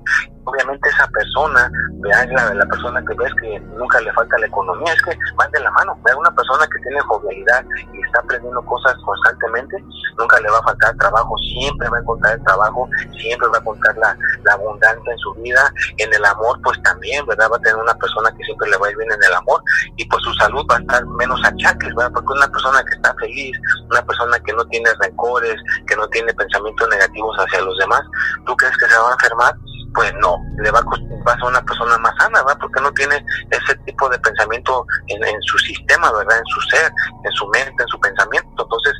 Obviamente 0.44 0.90
esa 0.90 1.08
persona, 1.08 1.72
vea 2.00 2.26
la, 2.26 2.54
la 2.56 2.66
persona 2.66 3.04
que 3.06 3.14
ves 3.14 3.32
que 3.36 3.60
nunca 3.78 4.02
le 4.02 4.12
falta 4.14 4.38
la 4.40 4.48
economía, 4.48 4.94
es 4.94 5.02
que 5.04 5.18
van 5.36 5.52
de 5.52 5.60
la 5.60 5.72
mano. 5.72 5.98
Vea 6.04 6.18
una 6.18 6.32
persona 6.32 6.66
que 6.68 6.80
tiene 6.80 7.00
jovialidad 7.02 7.64
y 7.94 8.02
está 8.02 8.20
aprendiendo 8.22 8.62
cosas 8.66 8.96
constantemente, 9.06 9.78
nunca 10.18 10.40
le 10.40 10.50
va 10.50 10.58
a 10.58 10.64
faltar 10.64 10.96
trabajo, 10.98 11.38
siempre 11.38 11.88
va 11.90 11.98
a 11.98 12.02
encontrar 12.02 12.34
el 12.34 12.44
trabajo, 12.44 12.90
siempre 13.20 13.48
va 13.50 13.58
a 13.58 13.62
encontrar 13.62 13.98
la, 13.98 14.18
la 14.44 14.54
abundancia 14.54 15.12
en 15.12 15.20
su 15.20 15.34
vida. 15.36 15.72
En 15.98 16.12
el 16.14 16.26
amor, 16.26 16.60
pues 16.64 16.82
también, 16.82 17.26
¿verdad? 17.28 17.50
Va 17.52 17.58
a 17.58 17.62
tener 17.62 17.78
una 17.78 17.94
persona 17.96 18.32
que 18.36 18.44
siempre 18.44 18.70
le 18.70 18.78
va 18.78 18.88
a 18.88 18.92
ir 18.92 18.98
bien 18.98 19.12
en 19.12 19.24
el 19.24 19.34
amor 19.34 19.62
y 19.96 20.06
pues 20.06 20.24
su 20.24 20.34
salud 20.34 20.66
va 20.70 20.78
a 20.78 20.80
estar 20.80 21.06
menos 21.06 21.40
achaques, 21.46 21.94
¿verdad? 21.96 22.12
Porque 22.14 22.34
una 22.34 22.48
persona 22.48 22.84
que 22.84 22.96
está 22.96 23.11
feliz, 23.16 23.58
una 23.90 24.02
persona 24.06 24.40
que 24.40 24.54
no 24.54 24.66
tiene 24.66 24.90
rencores, 25.00 25.56
que 25.88 25.96
no 25.96 26.08
tiene 26.10 26.34
pensamientos 26.34 26.90
negativos 26.90 27.36
hacia 27.38 27.62
los 27.62 27.78
demás, 27.78 28.02
¿tú 28.46 28.56
crees 28.56 28.76
que 28.78 28.88
se 28.88 28.98
va 28.98 29.10
a 29.10 29.14
enfermar? 29.14 29.56
Pues 29.94 30.14
no, 30.22 30.38
le 30.60 30.72
va 30.72 30.80
a, 30.80 30.84
va 30.84 31.34
a 31.34 31.36
ser 31.36 31.46
una 31.46 31.62
persona 31.64 31.98
más 31.98 32.16
sana, 32.18 32.42
¿verdad? 32.44 32.58
Porque 32.62 32.82
no 32.82 32.92
tiene 32.94 33.26
ese 33.50 33.76
tipo 33.86 34.08
de 34.10 34.18
pensamiento 34.20 34.86
en, 35.08 35.24
en 35.24 35.42
su 35.42 35.58
sistema, 35.60 36.12
¿verdad? 36.14 36.38
En 36.38 36.46
su 36.46 36.62
ser, 36.70 36.92
en 37.26 37.32
su 37.34 37.48
mente, 37.48 37.84
en 37.84 37.90
su 37.90 38.00
pensamiento. 38.00 38.64
Entonces, 38.64 38.94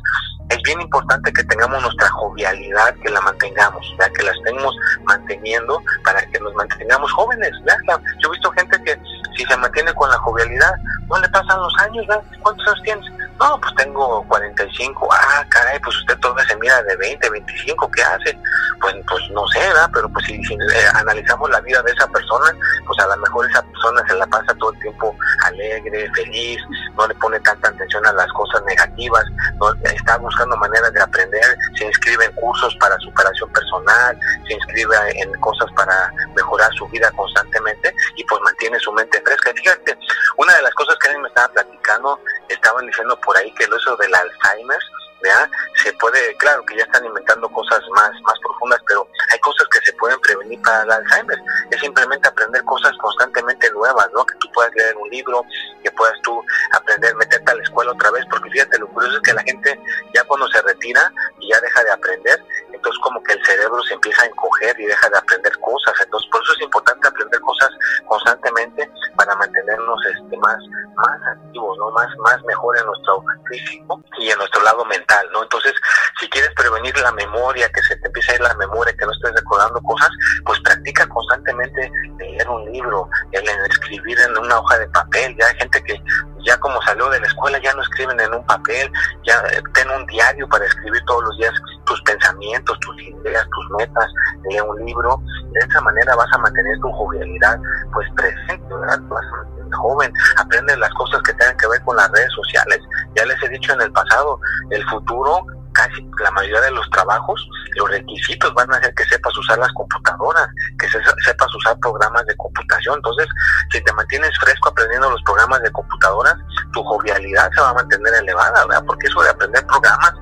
es 0.52 0.62
bien 0.64 0.80
importante 0.80 1.32
que 1.32 1.44
tengamos 1.44 1.82
nuestra 1.82 2.08
jovialidad, 2.10 2.94
que 2.96 3.10
la 3.10 3.20
mantengamos, 3.22 3.86
ya 3.98 4.08
que 4.10 4.22
la 4.22 4.32
estemos 4.32 4.74
manteniendo 5.04 5.82
para 6.04 6.20
que 6.26 6.38
nos 6.40 6.54
mantengamos 6.54 7.10
jóvenes. 7.12 7.50
¿ya? 7.66 7.76
Yo 8.22 8.28
he 8.28 8.32
visto 8.32 8.50
gente 8.52 8.82
que 8.84 8.98
si 9.36 9.44
se 9.44 9.56
mantiene 9.56 9.94
con 9.94 10.10
la 10.10 10.18
jovialidad, 10.18 10.72
no 11.08 11.18
le 11.18 11.28
pasan 11.28 11.60
los 11.60 11.74
años, 11.78 12.06
¿verdad? 12.06 12.24
¿cuántos 12.42 12.66
años 12.68 12.82
tienes? 12.84 13.21
No, 13.42 13.60
pues 13.60 13.74
tengo 13.74 14.24
45. 14.28 15.08
Ah, 15.10 15.44
caray, 15.48 15.76
pues 15.80 15.96
usted 15.96 16.16
todavía 16.18 16.44
se 16.46 16.56
mira 16.58 16.80
de 16.84 16.96
20, 16.96 17.28
25, 17.28 17.90
¿qué 17.90 18.00
hace? 18.00 18.38
Pues, 18.80 18.94
pues 19.08 19.30
no 19.30 19.44
sé, 19.48 19.58
¿verdad? 19.58 19.90
Pero 19.92 20.08
pues 20.10 20.26
si, 20.26 20.34
eh, 20.34 20.84
analizamos 20.94 21.50
la 21.50 21.60
vida 21.60 21.82
de 21.82 21.90
esa 21.90 22.06
persona, 22.06 22.56
pues 22.86 22.98
a 23.00 23.08
lo 23.08 23.16
mejor 23.16 23.50
esa 23.50 23.62
persona 23.62 24.04
se 24.06 24.14
la 24.14 24.26
pasa 24.28 24.54
todo 24.60 24.72
el 24.72 24.78
tiempo 24.78 25.16
alegre, 25.44 26.08
feliz, 26.14 26.60
no 26.96 27.08
le 27.08 27.14
pone 27.16 27.40
tanta 27.40 27.68
atención 27.68 28.06
a 28.06 28.12
las 28.12 28.32
cosas 28.32 28.62
negativas, 28.62 29.24
no, 29.56 29.74
está 29.90 30.18
buscando 30.18 30.56
maneras 30.58 30.92
de 30.92 31.02
aprender, 31.02 31.56
se 31.76 31.86
inscribe 31.86 32.24
en 32.24 32.32
cursos 32.34 32.76
para 32.76 32.96
superación 32.98 33.50
personal, 33.52 34.16
se 34.46 34.54
inscribe 34.54 34.96
en 35.20 35.32
cosas 35.40 35.68
para 35.74 36.12
mejorar 36.36 36.72
su 36.74 36.86
vida 36.90 37.10
constantemente 37.10 37.92
y 38.14 38.24
pues 38.24 38.40
mantiene 38.42 38.78
su 38.78 38.92
mente 38.92 39.20
fresca. 39.22 39.50
Fíjate, 39.52 39.98
una 40.36 40.54
de 40.54 40.62
las 40.62 40.74
cosas 40.74 40.96
que 41.00 41.08
a 41.08 41.12
mí 41.12 41.18
me 41.20 41.28
estaba 41.28 41.48
platicando, 41.48 42.20
estaban 42.48 42.86
diciendo 42.86 43.18
por 43.32 43.40
ahí 43.40 43.50
que 43.52 43.64
el 43.64 43.72
uso 43.72 43.96
del 43.96 44.14
Alzheimer, 44.14 44.78
¿ya? 45.24 45.50
se 45.82 45.92
puede, 45.94 46.36
claro 46.36 46.64
que 46.64 46.76
ya 46.76 46.84
están 46.84 47.04
inventando 47.04 47.48
cosas 47.50 47.80
más, 47.94 48.10
más 48.22 48.38
profundas, 48.40 48.80
pero 48.86 49.06
hay 49.32 49.38
cosas 49.40 49.66
que 49.68 49.80
se 49.80 49.92
pueden 49.94 50.18
prevenir 50.20 50.60
para 50.62 50.82
el 50.82 50.90
Alzheimer. 50.90 51.38
Es 51.70 51.80
simplemente 51.80 52.28
aprender 52.28 52.62
cosas 52.64 52.92
constantemente 52.98 53.70
nuevas, 53.72 54.08
¿no? 54.14 54.24
Que 54.24 54.34
tú 54.36 54.48
puedas 54.52 54.72
leer 54.74 54.96
un 54.96 55.08
libro, 55.10 55.44
que 55.82 55.90
puedas 55.92 56.14
tú 56.22 56.40
aprender, 56.72 57.14
meterte 57.16 57.50
a 57.50 57.54
la 57.54 57.62
escuela 57.62 57.92
otra 57.92 58.10
vez, 58.10 58.24
porque 58.30 58.50
fíjate, 58.50 58.78
lo 58.78 58.88
curioso 58.88 59.16
es 59.16 59.22
que 59.22 59.32
la 59.32 59.42
gente 59.42 59.80
ya 60.14 60.24
cuando 60.24 60.46
se 60.48 60.62
retira 60.62 61.12
y 61.40 61.50
ya 61.50 61.60
deja 61.60 61.84
de 61.84 61.90
aprender, 61.90 62.44
entonces 62.72 63.00
como 63.02 63.22
que 63.24 63.32
el 63.32 63.44
cerebro 63.44 63.82
se 63.82 63.94
empieza 63.94 64.22
a 64.22 64.26
encoger 64.26 64.78
y 64.78 64.86
deja 64.86 65.08
de 65.08 65.18
aprender 65.18 65.52
cosas. 65.60 65.94
Entonces 66.00 66.30
por 66.30 66.42
eso 66.42 66.52
es 66.54 66.60
importante 66.62 67.08
aprender 67.08 67.40
cosas 67.40 67.70
constantemente 68.06 68.90
para 69.16 69.34
mantenernos 69.36 69.98
este, 70.06 70.36
más, 70.38 70.58
más 70.96 71.20
activos, 71.36 71.76
¿no? 71.78 71.90
Más, 71.90 72.08
más 72.18 72.42
mejor 72.44 72.78
en 72.78 72.86
nuestro 72.86 73.24
físico 73.48 74.02
y 74.18 74.30
en 74.30 74.38
nuestro 74.38 74.62
lado 74.62 74.84
mental, 74.84 75.11
¿no? 75.32 75.42
Entonces, 75.42 75.74
si 76.20 76.28
quieres 76.28 76.50
prevenir 76.54 76.96
la 76.98 77.12
memoria, 77.12 77.68
que 77.70 77.82
se 77.82 77.96
te 77.96 78.06
empiece 78.06 78.32
a 78.32 78.34
ir 78.36 78.40
la 78.40 78.54
memoria, 78.54 78.94
que 78.96 79.06
no 79.06 79.12
estés 79.12 79.32
recordando 79.34 79.80
cosas, 79.82 80.10
pues 80.44 80.60
practica 80.60 81.06
constantemente 81.08 81.90
leer 82.18 82.48
un 82.48 82.70
libro, 82.72 83.08
el 83.32 83.48
escribir 83.70 84.18
en 84.20 84.38
una 84.38 84.58
hoja 84.58 84.78
de 84.78 84.88
papel. 84.88 85.36
Ya 85.38 85.46
hay 85.46 85.56
gente 85.56 85.82
que 85.84 86.02
ya 86.44 86.58
como 86.58 86.80
salió 86.82 87.08
de 87.10 87.20
la 87.20 87.26
escuela 87.26 87.58
ya 87.62 87.72
no 87.74 87.82
escriben 87.82 88.18
en 88.20 88.34
un 88.34 88.44
papel, 88.46 88.90
ya 89.24 89.38
eh, 89.52 89.62
ten 89.74 89.90
un 89.90 90.04
diario 90.06 90.48
para 90.48 90.64
escribir 90.64 91.02
todos 91.06 91.24
los 91.24 91.38
días 91.38 91.52
tus 91.86 92.00
pensamientos, 92.02 92.78
tus 92.80 93.02
ideas, 93.02 93.46
tus 93.50 93.76
metas, 93.78 94.12
lee 94.48 94.60
un 94.60 94.84
libro. 94.84 95.20
De 95.52 95.60
esa 95.60 95.80
manera 95.80 96.14
vas 96.16 96.32
a 96.32 96.38
mantener 96.38 96.78
tu 96.80 96.90
jovialidad 96.92 97.58
pues 97.92 98.08
presente, 98.16 98.74
¿verdad? 98.74 98.98
Vas 99.02 99.24
a 99.24 99.61
joven, 99.72 100.12
aprende 100.36 100.76
las 100.76 100.90
cosas 100.94 101.22
que 101.22 101.32
tengan 101.34 101.56
que 101.56 101.68
ver 101.68 101.82
con 101.82 101.96
las 101.96 102.10
redes 102.10 102.32
sociales. 102.32 102.80
Ya 103.16 103.24
les 103.26 103.42
he 103.42 103.48
dicho 103.48 103.72
en 103.72 103.82
el 103.82 103.92
pasado, 103.92 104.38
el 104.70 104.84
futuro 104.88 105.44
casi 105.72 106.06
la 106.20 106.30
mayoría 106.32 106.60
de 106.60 106.70
los 106.70 106.88
trabajos, 106.90 107.48
los 107.76 107.90
requisitos 107.90 108.52
van 108.54 108.70
a 108.72 108.80
ser 108.80 108.94
que 108.94 109.04
sepas 109.04 109.36
usar 109.36 109.58
las 109.58 109.72
computadoras, 109.72 110.46
que 110.78 110.86
sepas 111.24 111.54
usar 111.54 111.78
programas 111.80 112.26
de 112.26 112.36
computación. 112.36 112.96
Entonces, 112.96 113.26
si 113.70 113.80
te 113.82 113.92
mantienes 113.94 114.30
fresco 114.38 114.68
aprendiendo 114.68 115.10
los 115.10 115.22
programas 115.22 115.62
de 115.62 115.72
computadoras, 115.72 116.34
tu 116.72 116.82
jovialidad 116.84 117.50
se 117.54 117.60
va 117.60 117.70
a 117.70 117.74
mantener 117.74 118.14
elevada, 118.14 118.66
¿verdad? 118.66 118.84
Porque 118.86 119.06
eso 119.06 119.22
de 119.22 119.30
aprender 119.30 119.66
programas 119.66 120.12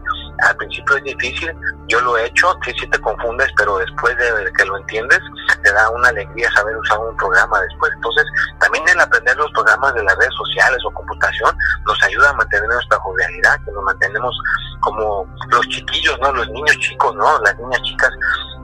al 0.42 0.56
principio 0.56 0.96
es 0.96 1.04
difícil, 1.04 1.52
yo 1.88 2.00
lo 2.00 2.16
he 2.16 2.26
hecho, 2.26 2.56
sí, 2.64 2.72
sí 2.78 2.86
te 2.88 2.98
confundes, 3.00 3.48
pero 3.56 3.78
después 3.78 4.16
de 4.16 4.52
que 4.56 4.64
lo 4.64 4.76
entiendes, 4.78 5.20
te 5.62 5.72
da 5.72 5.90
una 5.90 6.08
alegría 6.08 6.50
saber 6.52 6.76
usar 6.76 6.98
un 6.98 7.16
programa 7.16 7.60
después. 7.62 7.92
Entonces, 7.94 8.24
también 8.60 8.88
el 8.88 9.00
aprender 9.00 9.36
los 9.36 9.50
programas 9.52 9.94
de 9.94 10.04
las 10.04 10.16
redes 10.16 10.34
sociales 10.34 10.78
o 10.84 10.90
computación 10.92 11.54
nos 11.86 12.02
ayuda 12.02 12.30
a 12.30 12.34
mantener 12.34 12.68
nuestra 12.68 12.98
jovialidad, 13.00 13.58
que 13.64 13.72
nos 13.72 13.84
mantenemos 13.84 14.34
como 14.80 15.26
los 15.48 15.68
chiquillos, 15.68 16.18
¿no? 16.20 16.32
Los 16.32 16.48
niños 16.48 16.76
chicos, 16.78 17.14
¿no? 17.16 17.38
Las 17.40 17.56
niñas 17.58 17.82
chicas 17.82 18.10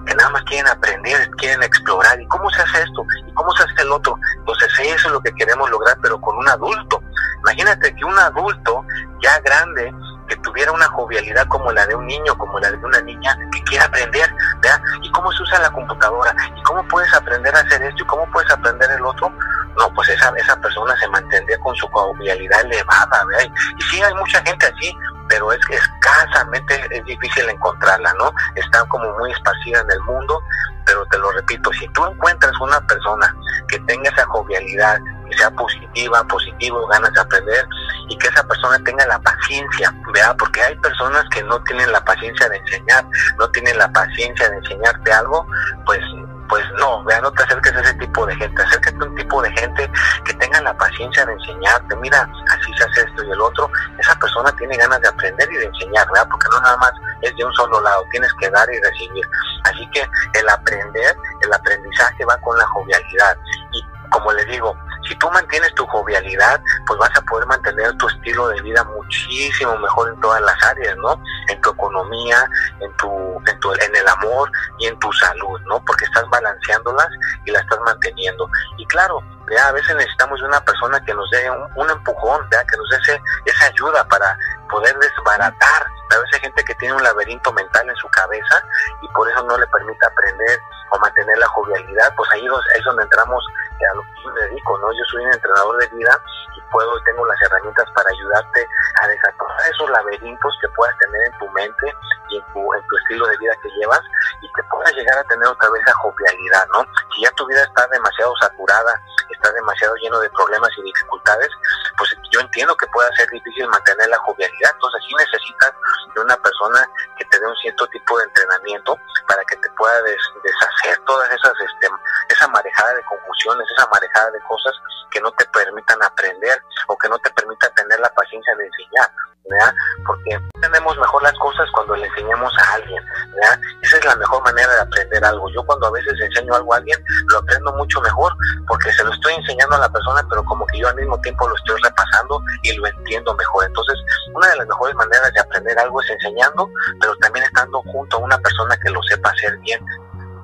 que 0.07 0.15
nada 0.15 0.31
más 0.31 0.43
quieren 0.45 0.69
aprender, 0.69 1.29
quieren 1.33 1.63
explorar. 1.63 2.21
¿Y 2.21 2.27
cómo 2.29 2.49
se 2.51 2.63
hace 2.63 2.83
esto? 2.83 3.05
¿Y 3.27 3.33
cómo 3.35 3.51
se 3.53 3.65
hace 3.65 3.83
el 3.83 3.93
otro? 3.93 4.17
Entonces, 4.39 4.69
eso 4.81 5.09
es 5.09 5.13
lo 5.13 5.21
que 5.21 5.35
queremos 5.35 5.69
lograr, 5.69 5.99
pero 6.01 6.21
con 6.21 6.37
un 6.37 6.49
adulto. 6.49 7.03
Imagínate 7.41 7.95
que 7.95 8.05
un 8.05 8.19
adulto 8.19 8.85
ya 9.21 9.39
grande 9.41 9.93
que 10.27 10.37
tuviera 10.37 10.73
una 10.73 10.87
jovialidad 10.89 11.47
como 11.49 11.73
la 11.73 11.87
de 11.87 11.95
un 11.95 12.07
niño, 12.07 12.37
como 12.39 12.59
la 12.59 12.71
de 12.71 12.77
una 12.77 13.01
niña 13.03 13.37
que 13.53 13.63
quiera 13.65 13.85
aprender, 13.85 14.29
¿verdad? 14.61 14.81
¿Y 15.03 15.11
cómo 15.11 15.31
se 15.33 15.43
usa 15.43 15.61
la 15.61 15.71
computadora? 15.71 16.35
¿Y 16.57 16.63
cómo 16.63 16.87
puedes 16.89 17.13
aprender 17.15 17.55
a 17.55 17.61
hacer 17.61 17.83
esto? 17.83 18.03
¿Y 18.03 18.07
cómo 18.07 18.31
puedes 18.33 18.51
aprender 18.51 18.91
el 18.91 19.05
otro? 19.05 19.33
No, 19.77 19.93
pues 19.95 20.09
esa, 20.09 20.33
esa 20.37 20.57
persona 20.61 20.97
se 20.97 21.09
mantendría 21.09 21.59
con 21.59 21.75
su 21.77 21.87
jovialidad 21.89 22.61
elevada, 22.63 23.25
¿verdad? 23.27 23.53
Y 23.79 23.83
sí, 23.83 24.03
hay 24.03 24.15
mucha 24.15 24.43
gente 24.43 24.67
así, 24.67 24.97
pero 25.29 25.53
es 25.53 25.65
que 25.67 25.77
escasamente 25.77 26.89
es 26.91 27.05
difícil 27.05 27.49
encontrarla, 27.49 28.13
¿no? 28.15 28.33
Está 28.55 28.85
como 28.87 29.11
muy 29.19 29.33
esparcida 29.33 29.81
en 29.81 29.91
el 29.91 30.01
mundo, 30.01 30.43
pero 30.87 31.05
te 31.07 31.19
lo 31.19 31.31
repito, 31.33 31.73
si 31.73 31.87
tú 31.89 32.07
encuentras 32.07 32.53
una 32.61 32.81
persona 32.87 33.35
que 33.69 33.79
tenga 33.81 34.09
esa 34.09 34.25
jovialidad, 34.27 34.99
que 35.29 35.37
sea 35.37 35.51
positiva, 35.51 36.23
positivo, 36.25 36.87
ganas 36.87 37.13
de 37.13 37.21
aprender 37.21 37.69
y 38.09 38.19
que 38.19 38.29
esa 38.29 38.47
persona 38.47 38.79
tenga 38.85 39.07
la 39.07 39.19
paciencia, 39.21 39.93
¿verdad? 40.13 40.37
Porque 40.39 40.63
hay 40.63 40.77
personas 40.77 41.25
que 41.31 41.43
no 41.43 41.63
tienen 41.65 41.91
la 41.93 42.05
paciencia 42.05 42.49
de 42.49 42.57
enseñar, 42.59 43.05
no 43.39 43.49
tienen 43.51 43.79
la 43.79 43.91
paciencia 43.93 44.49
de 44.49 44.57
enseñarte 44.57 45.13
algo, 45.13 45.47
pues 45.85 46.01
pues 46.49 46.65
no, 46.79 47.03
vea, 47.05 47.21
no 47.21 47.33
te 47.33 47.43
acerques 47.43 47.75
a 47.75 47.81
ese 47.81 47.95
tipo 47.95 48.27
de 48.27 48.35
gente, 48.37 48.63
acércate 48.63 48.97
a 49.01 49.09
un 49.09 49.15
tipo 49.17 49.43
de 49.43 49.51
gente 49.53 49.91
que 50.25 50.35
tenga 50.35 50.61
la 50.61 50.77
paciencia 50.77 51.27
de 51.27 51.33
enseñarte, 51.33 51.97
mira, 51.97 52.29
así 52.51 52.73
se 52.79 52.85
hace 52.85 53.01
esto 53.01 53.25
y 53.25 53.31
el 53.33 53.41
otro, 53.41 53.71
esa 53.99 54.15
persona 54.17 54.55
tiene 54.57 54.77
ganas 54.77 55.01
de 55.01 55.09
aprender 55.09 55.49
y 55.53 55.57
de 55.57 55.65
enseñar, 55.65 56.07
¿verdad? 56.13 56.29
Porque 56.31 56.47
no 56.53 56.61
nada 56.61 56.77
más 56.77 56.93
es 57.23 57.35
de 57.37 57.45
un 57.45 57.53
solo 57.55 57.81
lado, 57.81 58.05
tienes 58.11 58.33
que 58.35 58.51
dar 58.51 58.69
y 58.73 58.81
recibir. 58.81 59.25
Así 59.65 59.89
que 59.91 60.09
el 60.39 60.49
aprender, 60.49 61.17
el 61.43 61.53
aprendizaje 61.53 62.25
va 62.25 62.37
con 62.39 62.57
la 62.57 62.67
jovialidad. 62.67 63.37
Y 63.73 63.85
como 64.11 64.33
le 64.33 64.45
digo, 64.47 64.77
si 65.09 65.15
tú 65.17 65.31
mantienes 65.31 65.75
tu 65.75 65.87
jovialidad, 65.87 66.61
pues 66.87 66.99
vas 66.99 67.11
a 67.17 67.23
poder 67.23 67.47
mantener 67.47 67.93
tu 67.97 68.09
estilo 68.09 68.49
de 68.49 68.61
vida 68.63 68.85
muchísimo 68.85 69.77
mejor 69.79 70.13
en 70.13 70.21
todas 70.21 70.41
las 70.43 70.63
áreas, 70.65 70.97
¿no? 70.99 71.21
En 71.49 71.61
tu 71.61 71.71
economía, 71.71 72.49
en 72.81 72.97
tu, 72.97 73.43
en 73.47 73.61
tu, 73.61 73.73
en 73.73 73.97
el 73.97 74.09
amor 74.09 74.51
y 74.79 74.87
en 74.87 74.99
tu 74.99 75.13
salud, 75.13 75.61
¿no? 75.69 75.83
Porque 75.85 76.05
estás 76.05 76.29
balanceándolas 76.31 77.09
y 77.45 77.51
las 77.51 77.63
estás 77.63 77.81
manteniendo. 77.85 78.49
Y 78.79 78.87
claro, 78.87 79.23
a 79.55 79.73
veces 79.73 79.95
necesitamos 79.95 80.43
una 80.43 80.61
persona 80.65 81.01
que 81.05 81.15
nos 81.15 81.31
dé 81.31 81.49
un, 81.51 81.91
empujón, 81.91 82.49
que 82.51 82.77
nos 82.77 82.91
dé 82.91 83.21
esa 83.45 83.67
ayuda 83.67 84.07
para 84.09 84.37
poder 84.69 84.97
desbaratar. 84.99 85.87
A 86.11 86.19
veces 86.19 86.35
hay 86.35 86.41
gente 86.41 86.65
que 86.65 86.75
tiene 86.77 86.95
un 86.95 87.03
laberinto 87.03 87.53
mental 87.53 87.89
en 87.89 87.97
su 87.97 88.09
cabeza 88.09 88.63
y 89.03 89.09
por 89.09 89.29
eso 89.29 89.43
no 89.45 89.57
le 89.59 89.67
permite 89.67 90.07
aprender 90.07 90.61
o 90.91 90.99
mantener 90.99 91.39
la 91.39 91.49
jovialidad, 91.49 92.15
pues 92.17 92.31
ahí 92.33 92.47
es 92.75 92.85
donde 92.85 93.03
entramos 93.03 93.45
a 93.91 93.95
lo 93.95 94.03
que 94.03 94.23
yo 94.25 94.33
me 94.33 94.41
dedico, 94.43 94.79
¿no? 94.79 94.93
Yo 94.93 95.05
soy 95.11 95.25
un 95.25 95.33
entrenador 95.33 95.79
de 95.79 95.89
vida 95.89 96.21
y 96.57 96.61
puedo, 96.71 97.01
tengo 97.03 97.27
las 97.27 97.41
herramientas 97.43 97.91
para 97.95 98.11
ayudarte 98.11 98.67
a 99.03 99.09
desatar 99.09 99.47
esos 99.71 99.91
laberintos 99.91 100.59
que 100.61 100.69
puedas 100.71 100.97
tener 100.99 101.23
en 101.23 101.39
tu 101.39 101.51
mente 101.51 101.95
y 102.31 102.37
en 102.37 102.45
tu, 102.53 102.75
en 102.75 102.87
tu 102.87 102.97
estilo 102.97 103.27
de 103.27 103.37
vida 103.39 103.55
que 103.63 103.71
llevas 103.79 104.01
y 104.43 104.47
que 104.53 104.63
puedas 104.71 104.93
llegar 104.95 105.19
a 105.19 105.25
tener 105.25 105.47
otra 105.47 105.71
vez 105.71 105.83
esa 105.83 105.95
jovialidad, 105.95 106.67
¿no? 106.73 106.85
Si 107.15 107.23
ya 107.23 107.31
tu 107.33 107.47
vida 107.47 107.63
está 107.63 107.87
demasiado 107.89 108.33
saturada 108.41 109.01
está 109.31 109.53
demasiado 109.53 109.95
lleno 109.97 110.19
de 110.21 110.31
problemas 110.31 110.71
y 110.79 110.83
dificultades, 110.83 111.51
pues 111.97 112.11
yo 112.31 112.41
entiendo 112.41 112.77
que 112.77 112.87
pueda 112.89 113.11
ser 113.17 113.29
difícil 113.31 113.69
mantener 113.69 114.09
la 114.09 114.19
jovialidad. 114.19 114.71
Entonces 114.75 115.03
sí 115.07 115.15
necesitas 115.15 115.73
de 116.15 116.21
una 116.21 116.37
persona 116.37 116.89
que 117.19 117.25
te 117.27 117.39
dé 117.39 117.47
un 117.47 117.57
cierto 117.57 117.87
tipo 117.89 118.19
de 118.19 118.25
entrenamiento 118.25 118.99
para 119.29 119.43
que 119.45 119.57
te 119.57 119.71
pueda 119.71 120.03
deshacer 120.03 120.99
todas 121.07 121.31
esas, 121.31 121.53
este, 121.61 121.89
esa 122.29 122.49
marejada 122.49 122.95
de 122.95 123.05
confusiones, 123.05 123.67
esa 123.77 123.89
marejada 123.89 124.31
de 124.31 124.41
cosas 124.41 124.75
que 125.11 125.21
no 125.21 125.31
te 125.33 125.45
permitan 125.47 126.03
aprender 126.03 126.63
o 126.89 126.99
que 126.99 127.09
no 127.09 127.19
te 127.19 127.31
permita 127.31 127.71
tener 127.71 127.99
la 128.01 128.11
paciencia 128.11 128.55
de 128.57 128.67
enseñar. 128.67 129.11
¿verdad? 129.49 129.73
Porque 130.05 130.41
entendemos 130.55 130.99
mejor 130.99 131.23
las 131.23 131.39
cosas 131.39 131.71
cuando 131.73 131.95
le 131.95 132.11
enseñamos 132.17 132.53
a 132.59 132.75
alguien, 132.75 133.03
¿verdad? 133.35 133.61
Esa 133.83 133.99
es 133.99 134.05
la 134.05 134.17
mejor 134.17 134.43
manera 134.43 134.73
de 134.73 134.81
aprender 134.81 135.25
algo. 135.25 135.49
Yo 135.51 135.63
cuando 135.65 135.87
a 135.87 135.91
veces 135.91 136.15
enseño 136.21 136.55
algo 136.55 136.75
a 136.75 136.79
alguien, 136.79 136.99
lo 137.29 137.39
aprendo 137.39 137.73
mucho 137.75 138.01
mejor 138.01 138.33
porque 138.67 138.93
se 138.93 139.05
lo 139.05 139.13
estoy 139.13 139.35
enseñando 139.35 139.77
a 139.77 139.81
la 139.81 139.89
persona, 139.89 140.27
pero 140.29 140.45
como 140.45 140.67
que 140.67 140.79
yo 140.79 140.89
al 140.89 140.97
mismo 140.97 141.21
tiempo 141.21 141.49
lo 141.49 141.55
estoy 141.57 141.77
repasando 141.83 142.43
y 142.63 142.73
lo 142.77 142.87
entiendo 142.87 143.35
mejor. 143.35 143.67
Entonces, 143.67 143.99
una 144.35 144.49
de 144.49 144.57
las 144.57 144.67
mejores 144.67 144.95
maneras 144.97 145.33
de 145.33 145.41
aprender 145.41 145.79
algo 145.79 146.01
es 146.01 146.11
enseñando, 146.11 146.71
pero 147.01 147.15
también 147.17 147.45
estando 147.45 147.83
junto 147.83 148.17
a 148.17 148.21
una 148.21 148.39
persona 148.39 148.77
que 148.79 148.91
lo 148.91 149.03
sepa 149.05 149.31
hacer 149.31 149.57
bien 149.59 149.85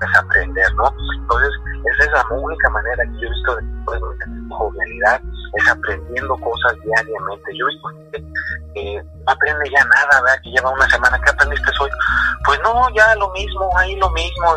es 0.04 0.16
aprender, 0.16 0.74
¿no? 0.74 0.94
Entonces, 1.20 1.50
esa 1.92 2.04
es 2.04 2.12
la 2.12 2.26
única 2.30 2.70
manera 2.70 3.04
que 3.04 3.20
yo 3.20 3.26
he 3.26 3.30
visto 3.30 3.56
de 3.56 3.62
poder 3.84 4.02
jovialidad 4.52 5.20
es 5.54 5.68
aprendiendo 5.68 6.36
cosas 6.36 6.76
diariamente. 6.84 7.56
Yo 7.56 7.66
que 8.12 8.18
eh, 8.74 9.02
no 9.02 9.32
aprende 9.32 9.70
ya 9.70 9.84
nada, 9.84 10.22
¿verdad? 10.22 10.40
Que 10.42 10.50
lleva 10.50 10.70
una 10.70 10.88
semana, 10.88 11.20
¿qué 11.22 11.30
aprendiste 11.30 11.70
hoy? 11.80 11.90
Pues 12.44 12.58
no, 12.62 12.88
ya 12.94 13.14
lo 13.16 13.30
mismo, 13.32 13.70
ahí 13.76 13.94
lo 13.96 14.10
mismo, 14.10 14.54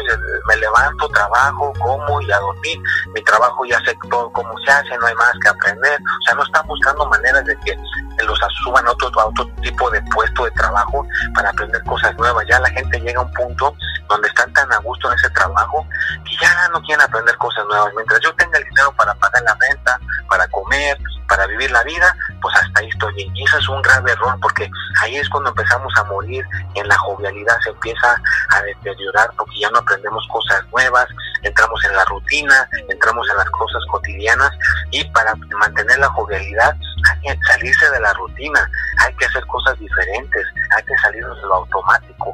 me 0.48 0.58
levanto, 0.58 1.08
trabajo, 1.10 1.74
como 1.80 2.22
y 2.22 2.32
a 2.32 2.40
dormir. 2.40 2.80
Mi 3.14 3.22
trabajo 3.24 3.66
ya 3.66 3.80
sé 3.84 3.96
todo 4.10 4.32
cómo 4.32 4.54
se 4.66 4.72
hace, 4.72 4.98
no 4.98 5.06
hay 5.06 5.16
más 5.16 5.34
que 5.42 5.50
aprender. 5.50 6.00
O 6.00 6.22
sea, 6.25 6.36
no 6.36 6.44
están 6.44 6.68
buscando 6.68 7.06
maneras 7.08 7.46
de 7.46 7.58
que 7.60 7.78
los 8.24 8.40
suban 8.64 8.88
a 8.88 8.92
otro, 8.92 9.12
a 9.20 9.25
otro 9.25 9.48
tipo 9.62 9.90
de 9.92 10.02
puesto 10.14 10.46
de 10.46 10.52
trabajo 10.52 11.06
para 11.36 11.50
aprender 11.50 11.84
cosas 11.84 12.16
nuevas. 12.18 12.46
Ya 12.50 12.60
la 12.60 12.70
gente 12.70 13.00
llega 13.02 13.20
a 13.20 13.24
un 13.24 13.34
punto 13.34 13.75
donde 14.08 14.28
están 14.28 14.52
tan 14.54 14.72
a 14.72 14.78
gusto 14.78 15.12
en 15.12 15.18
ese 15.18 15.30
trabajo 15.32 15.86
que 16.24 16.36
ya 16.42 16.70
no 16.70 16.82
quieren 16.82 17.02
aprender 17.02 17.36
cosas 17.38 17.66
nuevas. 17.66 17.92
Mientras 17.96 18.20
yo 18.22 18.34
tenga 18.36 18.58
el 18.58 18.64
dinero 18.66 18.92
para 18.94 19.14
pagar 19.16 19.44
la 19.44 19.58
renta, 19.60 20.00
para 20.30 20.48
comer, 20.48 20.98
para 21.28 21.48
vivir 21.48 21.72
la 21.72 21.84
vida, 21.84 22.16
pues 22.42 22.56
hasta 22.56 22.80
ahí 22.80 22.90
estoy 22.90 23.32
Y 23.34 23.44
eso 23.44 23.58
es 23.58 23.70
un 23.70 23.82
grave 23.82 24.12
error 24.12 24.38
porque 24.42 24.70
ahí 25.02 25.16
es 25.16 25.28
cuando 25.30 25.50
empezamos 25.50 25.92
a 25.98 26.04
morir, 26.06 26.46
en 26.76 26.88
la 26.88 26.98
jovialidad 26.98 27.58
se 27.64 27.70
empieza 27.70 28.22
a 28.50 28.62
deteriorar 28.62 29.30
porque 29.38 29.60
ya 29.60 29.70
no 29.70 29.80
aprendemos 29.80 30.26
cosas 30.32 30.64
nuevas, 30.72 31.08
entramos 31.44 31.84
en 31.86 31.96
la 31.96 32.06
rutina, 32.06 32.70
entramos 32.90 33.28
en 33.30 33.38
las 33.38 33.50
cosas 33.50 33.82
cotidianas 33.92 34.52
y 34.92 35.04
para 35.12 35.34
mantener 35.60 35.98
la 36.00 36.10
jovialidad 36.10 36.76
hay 37.10 37.20
que 37.22 37.40
salirse 37.46 37.90
de 37.92 38.00
la 38.00 38.14
rutina, 38.14 38.70
hay 39.00 39.14
que 39.16 39.26
hacer 39.26 39.46
cosas 39.48 39.78
diferentes, 39.80 40.46
hay 40.76 40.84
que 40.84 40.98
salirnos 41.02 41.36
de 41.42 41.48
lo 41.48 41.56
automático 41.56 42.34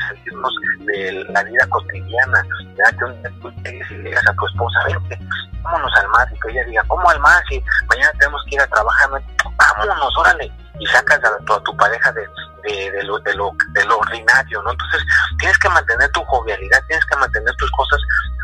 salirnos 0.00 0.52
de 0.86 1.24
la 1.28 1.42
vida 1.44 1.66
cotidiana, 1.68 2.42
ya 2.76 2.96
que 2.96 3.04
un 3.04 3.22
día 3.22 3.86
si 3.88 3.94
llegas 3.96 4.26
a 4.28 4.34
tu 4.34 4.46
esposa, 4.46 4.78
vente, 4.86 5.18
vámonos 5.62 5.92
al 5.96 6.08
mar, 6.08 6.28
y 6.32 6.40
que 6.40 6.52
ella 6.52 6.64
diga, 6.66 6.84
¿cómo 6.88 7.08
al 7.08 7.20
mar? 7.20 7.42
Si 7.48 7.62
mañana 7.88 8.12
tenemos 8.18 8.42
que 8.48 8.54
ir 8.56 8.60
a 8.60 8.66
trabajar, 8.66 9.10
vámonos, 9.56 10.16
órale, 10.18 10.52
y 10.78 10.86
sacas 10.86 11.20
a 11.24 11.44
tu, 11.44 11.52
a 11.52 11.62
tu 11.62 11.76
pareja 11.76 12.12
de, 12.12 12.22
de, 12.64 13.02
lo, 13.04 13.18
de, 13.20 13.34
lo, 13.34 13.52
de 13.72 13.84
lo 13.84 13.98
ordinario, 13.98 14.62
¿no? 14.62 14.70
Entonces, 14.70 15.02
tienes 15.38 15.58
que 15.58 15.68
mantener 15.68 16.10
tu 16.10 16.22
jovialidad, 16.24 16.82
tienes 16.88 17.04
que 17.06 17.16
mantener 17.16 17.54
tus 17.56 17.70
cosas 17.72 18.00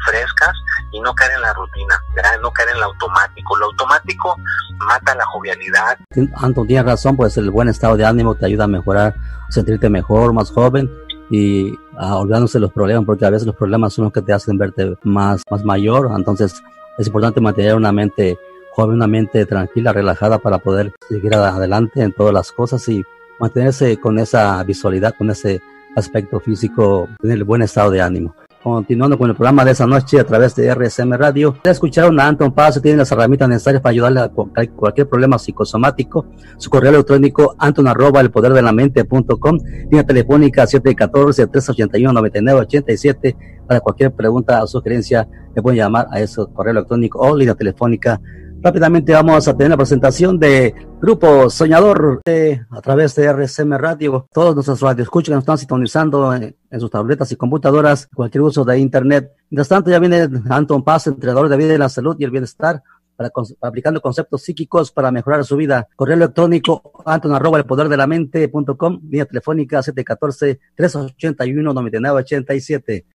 frescas 0.07 0.53
y 0.93 1.01
no 1.01 1.15
caer 1.15 1.33
en 1.33 1.43
la 1.43 1.53
rutina, 1.53 2.01
¿verdad? 2.15 2.39
no 2.41 2.51
caer 2.53 2.71
en 2.71 2.81
lo 2.81 2.87
automático. 2.87 3.57
Lo 3.57 3.67
automático 3.67 4.37
mata 4.79 5.15
la 5.15 5.25
jovialidad. 5.27 5.99
Anton, 6.37 6.67
tienes 6.67 6.87
razón, 6.87 7.17
pues 7.17 7.37
el 7.37 7.51
buen 7.51 7.69
estado 7.69 7.97
de 7.97 8.05
ánimo 8.05 8.35
te 8.35 8.47
ayuda 8.47 8.65
a 8.65 8.69
mejorar, 8.69 9.15
sentirte 9.49 9.89
mejor, 9.89 10.33
más 10.33 10.51
joven 10.51 10.91
y 11.31 11.75
a 11.97 12.17
olvidándose 12.17 12.61
los 12.61 12.73
problemas, 12.73 13.05
porque 13.05 13.25
a 13.25 13.31
veces 13.31 13.47
los 13.47 13.57
problemas 13.57 13.95
son 13.95 14.05
los 14.05 14.13
que 14.13 14.23
te 14.23 14.33
hacen 14.33 14.59
verte 14.59 14.97
más, 15.03 15.43
más 15.51 15.65
mayor. 15.65 16.11
Entonces, 16.15 16.63
es 16.99 17.07
importante 17.07 17.41
mantener 17.41 17.75
una 17.75 17.93
mente 17.93 18.39
joven, 18.73 18.97
una 18.97 19.07
mente 19.07 19.47
tranquila, 19.47 19.93
relajada 19.93 20.39
para 20.39 20.59
poder 20.59 20.93
seguir 21.09 21.35
adelante 21.35 22.03
en 22.03 22.13
todas 22.13 22.33
las 22.33 22.53
cosas 22.53 22.87
y 22.89 23.03
mantenerse 23.41 23.97
con 23.99 24.19
esa 24.19 24.63
visualidad, 24.65 25.15
con 25.17 25.31
ese 25.31 25.61
aspecto 25.97 26.41
físico, 26.41 27.09
tener 27.21 27.39
el 27.39 27.45
buen 27.45 27.63
estado 27.63 27.91
de 27.91 28.03
ánimo. 28.03 28.35
Continuando 28.63 29.17
con 29.17 29.31
el 29.31 29.37
programa 29.37 29.65
de 29.65 29.71
esa 29.71 29.87
noche 29.87 30.19
a 30.19 30.25
través 30.25 30.57
de 30.57 30.75
RSM 30.75 31.13
Radio. 31.13 31.57
Ya 31.65 31.71
escucharon 31.71 32.19
a 32.19 32.27
Anton 32.27 32.53
Paz, 32.53 32.83
tiene 32.83 32.99
las 32.99 33.13
herramientas 33.13 33.49
necesarias 33.49 33.81
para 33.81 33.93
ayudarle 33.93 34.19
a 34.21 34.29
cualquier 34.29 35.09
problema 35.09 35.39
psicosomático. 35.39 36.27
Su 36.57 36.69
correo 36.69 36.91
electrónico 36.91 37.55
anton 37.59 37.87
arroba 37.87 38.21
el 38.21 38.33
poder 38.33 38.53
de 38.53 38.63
la 38.63 38.73
mente.com, 38.73 39.59
línea 39.85 40.05
telefónica 40.05 40.65
714-381-9987. 40.65 43.37
Para 43.69 43.79
cualquier 43.81 44.13
pregunta 44.13 44.61
o 44.63 44.67
sugerencia, 44.67 45.29
le 45.55 45.63
pueden 45.63 45.79
llamar 45.79 46.09
a 46.11 46.21
ese 46.21 46.43
correo 46.53 46.73
electrónico 46.73 47.21
o 47.21 47.37
línea 47.37 47.55
telefónica 47.55 48.21
Rápidamente 48.63 49.13
vamos 49.13 49.47
a 49.47 49.57
tener 49.57 49.71
la 49.71 49.77
presentación 49.77 50.39
de 50.39 50.75
Grupo 51.01 51.49
Soñador 51.51 52.21
eh, 52.25 52.61
a 52.71 52.81
través 52.81 53.15
de 53.15 53.25
RCM 53.25 53.75
Radio. 53.77 54.27
Todos 54.33 54.55
nuestros 54.55 54.81
radioescuchas 54.81 55.29
que 55.29 55.35
nos 55.35 55.43
están 55.43 55.59
sintonizando 55.59 56.35
en, 56.35 56.57
sus 56.81 56.91
tabletas 56.91 57.31
y 57.33 57.37
computadoras, 57.37 58.09
cualquier 58.13 58.43
uso 58.43 58.65
de 58.65 58.79
Internet. 58.79 59.31
Mientras 59.51 59.69
tanto, 59.69 59.91
ya 59.91 59.99
viene 59.99 60.29
Anton 60.49 60.83
Paz, 60.83 61.07
entrenador 61.07 61.49
de 61.49 61.57
vida 61.57 61.75
y 61.75 61.79
la 61.79 61.89
salud 61.89 62.17
y 62.19 62.25
el 62.25 62.31
bienestar. 62.31 62.83
Para, 63.15 63.31
aplicando 63.63 64.03
conceptos 64.03 64.43
psíquicos 64.43 64.93
para 64.93 65.11
mejorar 65.11 65.43
su 65.45 65.57
vida. 65.57 65.89
Correo 65.97 66.17
electrónico 66.17 67.03
anton 67.07 67.35
arroba 67.35 67.57
el 67.57 67.65
poder 67.65 67.89
de 67.89 67.97
la 67.97 68.07
mente.com, 68.07 69.01
línea 69.05 69.25
telefónica 69.25 69.83
714 69.83 70.61
381 70.75 71.73
9987 71.73 73.07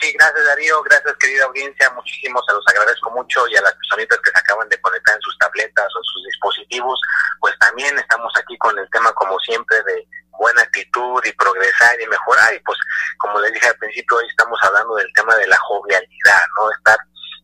sí, 0.00 0.12
gracias 0.12 0.44
Darío, 0.44 0.82
gracias 0.82 1.16
querida 1.18 1.44
audiencia, 1.44 1.90
muchísimo, 1.90 2.42
se 2.46 2.54
los 2.54 2.66
agradezco 2.68 3.10
mucho 3.10 3.46
y 3.48 3.56
a 3.56 3.62
las 3.62 3.74
personitas 3.74 4.18
que 4.18 4.30
se 4.30 4.38
acaban 4.38 4.68
de 4.68 4.80
conectar 4.80 5.14
en 5.14 5.22
sus 5.22 5.38
tabletas 5.38 5.86
o 5.86 6.02
sus 6.02 6.24
dispositivos, 6.26 7.00
pues 7.40 7.58
también 7.58 7.98
estamos 7.98 8.32
aquí 8.36 8.56
con 8.58 8.78
el 8.78 8.88
tema 8.90 9.12
como 9.12 9.38
siempre 9.40 9.76
de 9.82 10.06
buena 10.38 10.62
actitud 10.62 11.20
y 11.24 11.32
progresar 11.32 12.00
y 12.00 12.06
mejorar 12.06 12.54
y 12.54 12.60
pues 12.60 12.78
como 13.18 13.40
les 13.40 13.52
dije 13.52 13.68
al 13.68 13.76
principio 13.76 14.16
hoy 14.16 14.26
estamos 14.28 14.58
hablando 14.62 14.94
del 14.94 15.12
tema 15.14 15.34
de 15.36 15.46
la 15.46 15.56
jovialidad, 15.58 16.42
¿no? 16.56 16.70
Estar 16.70 16.98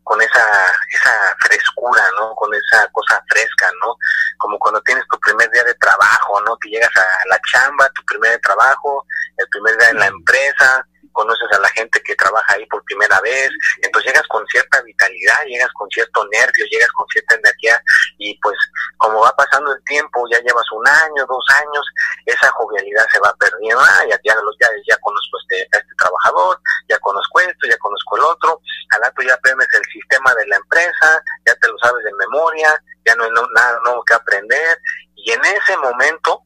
con 0.04 0.20
esa 0.22 0.46
esa 0.90 1.36
frescura, 1.40 2.02
¿no? 2.20 2.34
Con 2.34 2.50
esa 2.54 2.86
cosa 2.92 3.22
fresca, 3.28 3.70
¿no? 3.82 3.96
Como 4.38 4.58
cuando 4.58 4.80
tienes 4.82 5.04
tu 5.10 5.18
primer 5.18 5.50
día 5.50 5.64
de 5.64 5.74
trabajo, 5.74 6.40
¿no? 6.42 6.56
Que 6.58 6.70
llegas 6.70 6.94
a 6.96 7.28
la 7.28 7.40
chamba, 7.50 7.88
tu 7.90 8.04
primer 8.04 8.30
día 8.30 8.36
de 8.36 8.42
trabajo, 8.42 9.06
el 9.36 9.48
primer 9.48 9.76
día 9.78 9.88
en 9.90 9.98
la 9.98 10.06
empresa, 10.06 10.86
conoces 11.14 11.48
a 11.52 11.60
la 11.60 11.68
gente 11.70 12.02
que 12.02 12.14
trabaja 12.14 12.54
ahí 12.54 12.66
por 12.66 12.84
primera 12.84 13.18
vez, 13.22 13.48
entonces 13.80 14.12
llegas 14.12 14.26
con 14.28 14.44
cierta 14.48 14.82
vitalidad, 14.82 15.44
llegas 15.46 15.72
con 15.72 15.88
cierto 15.88 16.26
nervio, 16.30 16.66
llegas 16.70 16.90
con 16.92 17.06
cierta 17.08 17.36
energía 17.36 17.80
y 18.18 18.38
pues 18.40 18.58
como 18.98 19.20
va 19.20 19.34
pasando 19.36 19.72
el 19.72 19.82
tiempo, 19.84 20.26
ya 20.30 20.40
llevas 20.40 20.66
un 20.72 20.86
año, 20.86 21.24
dos 21.26 21.44
años, 21.56 21.86
esa 22.26 22.50
jovialidad 22.52 23.06
se 23.10 23.20
va 23.20 23.34
perdiendo, 23.38 23.80
ah, 23.80 24.04
ya, 24.10 24.18
ya, 24.24 24.34
ya, 24.34 24.68
ya 24.86 24.96
conozco 24.98 25.38
este, 25.40 25.62
a 25.72 25.78
este 25.78 25.94
trabajador, 25.96 26.60
ya 26.88 26.98
conozco 26.98 27.40
esto, 27.40 27.66
ya 27.68 27.78
conozco 27.78 28.16
el 28.16 28.22
otro, 28.24 28.60
al 28.90 29.02
rato 29.02 29.22
ya 29.22 29.34
aprendes 29.34 29.68
el 29.72 29.84
sistema 29.92 30.34
de 30.34 30.46
la 30.48 30.56
empresa, 30.56 31.22
ya 31.46 31.54
te 31.56 31.68
lo 31.68 31.78
sabes 31.78 32.04
de 32.04 32.12
memoria, 32.14 32.82
ya 33.06 33.14
no 33.14 33.24
hay 33.24 33.30
nada 33.54 33.80
nuevo 33.84 34.04
que 34.04 34.14
aprender 34.14 34.78
y 35.14 35.32
en 35.32 35.44
ese 35.44 35.76
momento 35.78 36.42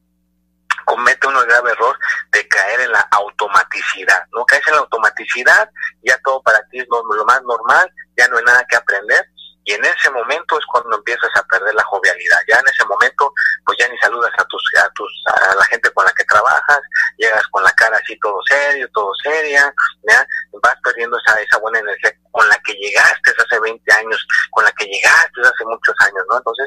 comete 0.89 1.27
uno 1.27 1.41
grave 1.41 1.71
error 1.71 1.95
de 2.31 2.47
caer 2.47 2.81
en 2.81 2.91
la 2.91 3.07
automaticidad, 3.11 4.25
¿no? 4.31 4.43
Caes 4.45 4.67
en 4.67 4.73
la 4.73 4.79
automaticidad, 4.79 5.69
ya 6.01 6.17
todo 6.23 6.41
para 6.41 6.59
ti 6.69 6.79
es 6.79 6.87
lo, 6.89 7.03
más 7.25 7.43
normal, 7.43 7.93
ya 8.17 8.27
no 8.27 8.37
hay 8.37 8.43
nada 8.43 8.65
que 8.67 8.75
aprender, 8.75 9.23
y 9.69 9.73
en 9.73 9.85
ese 9.85 10.09
momento 10.09 10.57
es 10.57 10.65
cuando 10.65 10.97
empiezas 10.97 11.29
a 11.35 11.43
perder 11.43 11.75
la 11.75 11.83
jovialidad. 11.83 12.39
Ya 12.47 12.57
en 12.57 12.67
ese 12.67 12.83
momento, 12.85 13.31
pues 13.63 13.77
ya 13.77 13.87
ni 13.87 13.95
saludas 13.99 14.31
a 14.39 14.43
tus, 14.45 14.63
a 14.83 14.89
tus, 14.95 15.23
a 15.27 15.53
la 15.53 15.65
gente 15.65 15.91
con 15.91 16.03
la 16.05 16.11
que 16.13 16.23
trabajas, 16.23 16.79
llegas 17.17 17.47
con 17.49 17.63
la 17.63 17.71
cara 17.73 17.95
así 17.97 18.17
todo 18.17 18.39
serio, 18.49 18.89
todo 18.95 19.11
seria, 19.21 19.71
¿ya? 20.09 20.25
vas 20.63 20.75
perdiendo 20.83 21.15
esa, 21.19 21.39
esa 21.39 21.59
buena 21.59 21.77
energía 21.77 22.11
con 22.31 22.49
la 22.49 22.57
que 22.65 22.73
llegaste 22.73 23.31
hace 23.37 23.59
20 23.59 23.93
años, 23.93 24.27
con 24.49 24.63
la 24.65 24.71
que 24.71 24.85
llegaste 24.85 25.41
hace 25.41 25.65
muchos 25.65 25.95
años, 25.99 26.25
¿no? 26.31 26.37
Entonces, 26.37 26.65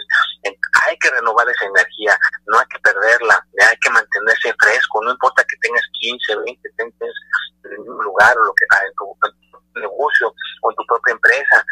hay 0.86 0.96
que 0.98 1.10
renovar 1.10 1.48
esa 1.48 1.66
energía, 1.66 2.16
no 2.46 2.60
hay 2.60 2.66
que 2.66 2.78
perderla, 2.78 3.44
hay 3.68 3.76
que 3.78 3.90
mantenerse 3.90 4.54
fresco, 4.60 5.02
no 5.02 5.10
importa 5.10 5.42
que 5.42 5.56
tengas 5.56 5.82
15, 5.98 6.36
20, 6.36 6.70
tengas 6.76 7.14
en 7.64 7.80
un 7.80 8.04
lugar 8.04 8.38
o 8.38 8.44
lo 8.44 8.54
que 8.54 8.64
en 8.86 8.94
tu, 8.94 9.18
negocio 9.80 10.34
o 10.62 10.70
en 10.70 10.76
tu 10.76 10.84
propia 10.86 11.12
empresa 11.12 11.64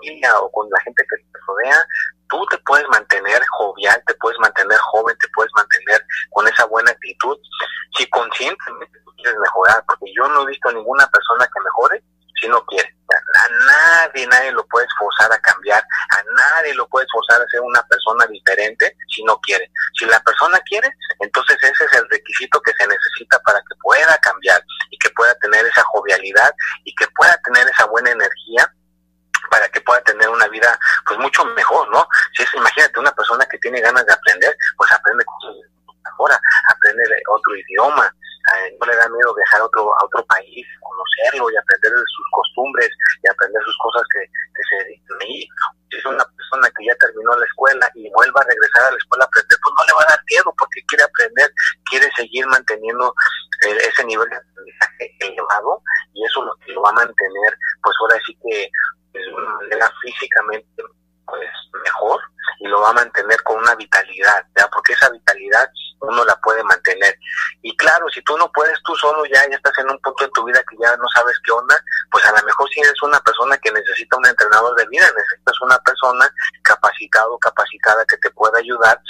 familia 0.00 0.38
o 0.40 0.50
con 0.50 0.68
la 0.70 0.80
gente 0.80 1.04
que 1.08 1.16
te 1.16 1.38
rodea, 1.46 1.86
tú 2.28 2.44
te 2.46 2.58
puedes 2.58 2.88
mantener 2.88 3.42
jovial, 3.58 4.02
te 4.06 4.14
puedes 4.14 4.38
mantener 4.38 4.78
joven, 4.78 5.16
te 5.18 5.28
puedes 5.34 5.50
mantener 5.54 6.04
con 6.30 6.46
esa 6.48 6.64
buena 6.66 6.90
actitud 6.90 7.36
si 7.96 8.08
conscientemente 8.08 8.98
tú 9.04 9.12
quieres 9.16 9.38
mejorar, 9.40 9.84
porque 9.86 10.12
yo 10.16 10.28
no 10.28 10.42
he 10.42 10.46
visto 10.46 10.72
ninguna 10.72 11.06
persona 11.08 11.46
que 11.46 11.60
mejore 11.64 12.02
si 12.40 12.48
no 12.48 12.64
quiere. 12.66 12.94
A 13.10 13.48
nadie, 13.66 14.26
nadie 14.28 14.52
lo 14.52 14.64
puede 14.68 14.86
forzar 14.98 15.32
a 15.32 15.38
cambiar, 15.40 15.82
a 15.82 16.22
nadie 16.36 16.72
lo 16.74 16.88
puede 16.88 17.06
forzar 17.12 17.42
a 17.42 17.48
ser 17.48 17.60
una 17.60 17.82
persona 17.82 18.24
diferente 18.26 18.96
si 19.08 19.22
no 19.24 19.38
quiere. 19.40 19.68
Si 19.98 20.06
la 20.06 20.20
persona 20.20 20.58
quiere, 20.60 20.88
entonces 21.18 21.56
ese 21.60 21.84
es 21.84 21.94
el 21.94 22.08
requisito 22.08 22.60
que 22.62 22.72
se 22.78 22.86
necesita 22.86 23.38
para 23.40 23.58
que 23.58 23.74
pueda 23.82 24.16
cambiar 24.18 24.62
y 24.90 24.98
que 24.98 25.10
pueda 25.10 25.34
tener 25.36 25.66
esa 25.66 25.82
jovialidad 25.82 26.54
y 26.84 26.94
que 26.94 27.06
pueda 27.16 27.36
tener 27.44 27.66
esa 27.68 27.86
buena 27.86 28.10
energía 28.10 28.72
para 29.50 29.68
que 29.68 29.80
pueda 29.80 30.00
tener 30.02 30.28
una 30.28 30.48
vida 30.48 30.78
pues 31.06 31.18
mucho 31.18 31.44
mejor, 31.44 31.90
¿no? 31.90 32.06
Si 32.34 32.42
es, 32.42 32.54
imagínate 32.54 33.00
una 33.00 33.12
persona 33.12 33.44
que 33.46 33.58
tiene 33.58 33.80
ganas 33.80 34.06
de 34.06 34.12
aprender, 34.12 34.56
pues 34.76 34.90
aprende 34.92 35.24
cosas 35.24 35.56
ahora, 36.18 36.40
aprende 36.68 37.02
otro 37.28 37.56
idioma, 37.56 38.06
eh, 38.06 38.76
no 38.80 38.86
le 38.86 38.96
da 38.96 39.08
miedo 39.08 39.34
viajar 39.34 39.60
a 39.60 39.64
otro, 39.64 39.92
a 39.98 40.04
otro 40.04 40.24
país, 40.26 40.66
conocerlo 40.80 41.50
y 41.50 41.56
aprender 41.56 41.92
de 41.92 42.04
sus 42.16 42.26
costumbres 42.32 42.88
y 43.22 43.28
aprender 43.28 43.62
sus 43.62 43.76
cosas 43.78 44.02
que, 44.12 44.20
que 44.20 44.62
se 44.70 45.00
si 45.90 45.96
es 45.98 46.06
una 46.06 46.24
persona 46.24 46.70
que 46.70 46.86
ya 46.86 46.94
terminó 46.96 47.34
la 47.36 47.44
escuela 47.44 47.90
y 47.94 48.08
vuelva 48.10 48.40
a 48.40 48.48
regresar 48.48 48.84
a 48.84 48.90
la 48.92 48.96
escuela 48.96 49.24
a 49.24 49.26
aprender, 49.26 49.58
pues 49.62 49.74
no 49.76 49.84
le 49.84 49.92
va 49.92 50.02
a 50.06 50.10
dar 50.14 50.24
miedo 50.30 50.54
porque 50.56 50.80
quiere 50.86 51.04
aprender, 51.04 51.52
quiere 51.90 52.08
seguir 52.16 52.46
manteniendo 52.46 53.12
eh, 53.66 53.76
ese 53.76 54.04
nivel 54.04 54.28
de 54.30 54.36
aprendizaje 54.36 55.16
elevado 55.20 55.82
y 56.14 56.24
eso 56.24 56.44
lo 56.44 56.54
lo 56.74 56.82
va 56.82 56.90
a 56.90 57.04
mantener, 57.04 57.52
pues 57.82 57.96
ahora 58.00 58.16
sí 58.24 58.36
que 58.42 58.70
de 59.12 59.34
una 59.34 59.54
manera 59.54 59.90
físicamente 60.02 60.82
pues 61.26 61.50
mejor 61.84 62.20
y 62.60 62.68
lo 62.68 62.80
va 62.80 62.90
a 62.90 62.94
mantener 62.94 63.42
con 63.42 63.58
una 63.58 63.74
vitalidad, 63.74 64.44
¿ya? 64.56 64.68
porque 64.68 64.92
esa 64.92 65.10
vitalidad 65.10 65.68
uno 66.00 66.24
la 66.24 66.36
puede 66.36 66.62
mantener. 66.64 67.18
Y 67.62 67.76
claro, 67.76 68.08
si 68.08 68.22
tú 68.22 68.36
no 68.38 68.50
puedes 68.52 68.80
tú 68.84 68.94
solo 68.96 69.24
ya, 69.26 69.48
ya 69.48 69.56
estás 69.56 69.76
en 69.78 69.90
un 69.90 69.98
punto 70.00 70.24
de 70.24 70.30
tu 70.30 70.44
vida 70.44 70.62
que 70.68 70.76
ya 70.80 70.96
no 70.96 71.08
sabes 71.14 71.36
qué 71.44 71.52
onda, 71.52 71.76
pues 72.10 72.24
a 72.24 72.32
lo 72.32 72.46
mejor 72.46 72.68
si 72.70 72.80
eres 72.80 73.02
una 73.02 73.20
persona 73.20 73.56
que 73.58 73.70
necesita 73.72 74.16
un 74.16 74.26
entrenador 74.26 74.74
de 74.76 74.86
vida, 74.88 75.06
necesitas 75.16 75.60
una 75.60 75.78
persona 75.78 76.32
capacitado, 76.62 77.38
capacitada 77.38 78.04
que 78.06 78.16
te 78.18 78.30
pueda 78.30 78.58
ayudar 78.58 79.00